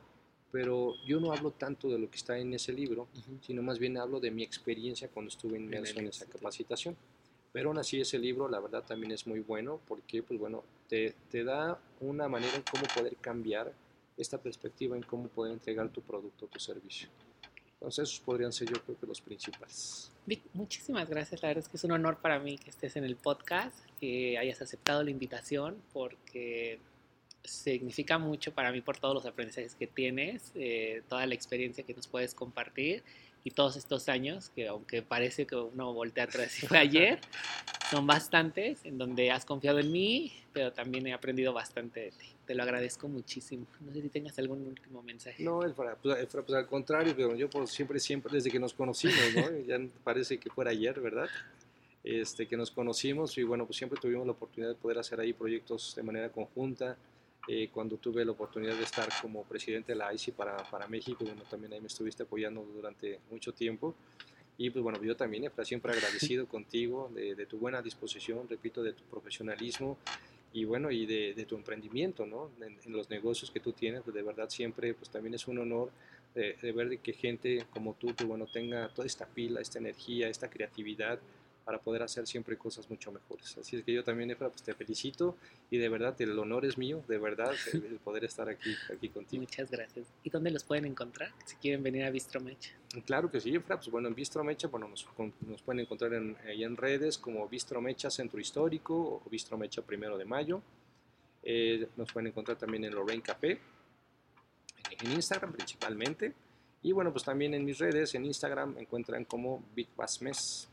[0.52, 3.40] pero yo no hablo tanto de lo que está en ese libro, uh -huh.
[3.40, 6.94] sino más bien hablo de mi experiencia cuando estuve inmerso en esa capacitación.
[7.54, 11.14] Pero aún así ese libro, la verdad, también es muy bueno porque, pues bueno, te,
[11.30, 13.72] te da una manera en cómo poder cambiar
[14.18, 17.08] esta perspectiva en cómo poder entregar tu producto o tu servicio.
[17.80, 20.10] Entonces, esos podrían ser yo creo que los principales.
[20.24, 21.42] Vic, muchísimas gracias.
[21.42, 24.38] La verdad es que es un honor para mí que estés en el podcast, que
[24.38, 26.80] hayas aceptado la invitación, porque
[27.44, 31.94] significa mucho para mí por todos los aprendizajes que tienes, eh, toda la experiencia que
[31.94, 33.04] nos puedes compartir
[33.44, 37.20] y todos estos años, que aunque parece que uno voltea atrás y fue ayer,
[37.90, 42.35] son bastantes en donde has confiado en mí, pero también he aprendido bastante de ti.
[42.46, 43.66] Te lo agradezco muchísimo.
[43.80, 45.42] No sé si tengas algún último mensaje.
[45.42, 49.16] No, Efra, pues, pues, al contrario, pero yo por siempre, siempre, desde que nos conocimos,
[49.34, 49.42] ¿no?
[49.66, 51.28] ya parece que fuera ayer, ¿verdad?
[52.04, 55.32] Este, que nos conocimos y bueno, pues siempre tuvimos la oportunidad de poder hacer ahí
[55.32, 56.96] proyectos de manera conjunta,
[57.48, 61.24] eh, cuando tuve la oportunidad de estar como presidente de la ICI para, para México,
[61.24, 63.94] bueno, también ahí me estuviste apoyando durante mucho tiempo.
[64.58, 68.92] Y pues bueno, yo también, Efra, siempre agradecido contigo de, tu buena disposición, repito, de
[68.92, 69.98] tu profesionalismo
[70.52, 72.50] y bueno, y de, tu emprendimiento, ¿no?
[72.60, 75.90] En, los negocios que tú tienes, de verdad siempre, pues también es un honor
[76.34, 80.28] de, de ver que gente como tú, pues bueno, tenga toda esta pila, esta energía,
[80.28, 81.18] esta creatividad,
[81.66, 83.58] para poder hacer siempre cosas mucho mejores.
[83.58, 85.36] Así es que yo también, Efra, pues te felicito
[85.68, 89.40] y de verdad el honor es mío, de verdad, el poder estar aquí, aquí contigo.
[89.42, 90.06] Muchas gracias.
[90.22, 92.70] ¿Y dónde los pueden encontrar si quieren venir a Bistro Mecha?
[93.04, 95.08] Claro que sí, Efra, pues bueno, en Bistro Mecha, bueno, nos,
[95.40, 99.82] nos pueden encontrar en, ahí en redes como Bistro Mecha Centro Histórico o Bistro Mecha
[99.82, 100.62] Primero de Mayo.
[101.42, 103.58] Eh, nos pueden encontrar también en Lorraine Café,
[105.00, 106.32] en Instagram principalmente.
[106.84, 110.68] Y bueno, pues también en mis redes, en Instagram, encuentran como Big Bass Mes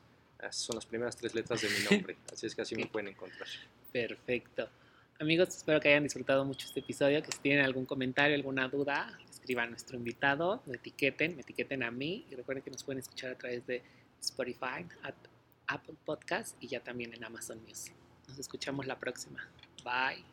[0.51, 3.47] son las primeras tres letras de mi nombre, así es que así me pueden encontrar.
[3.91, 4.69] Perfecto.
[5.19, 9.17] Amigos, espero que hayan disfrutado mucho este episodio, que si tienen algún comentario, alguna duda,
[9.29, 12.99] escriban a nuestro invitado, me etiqueten, me etiqueten a mí y recuerden que nos pueden
[12.99, 13.83] escuchar a través de
[14.19, 14.85] Spotify,
[15.67, 17.93] Apple Podcast y ya también en Amazon Music.
[18.27, 19.47] Nos escuchamos la próxima.
[19.83, 20.32] Bye.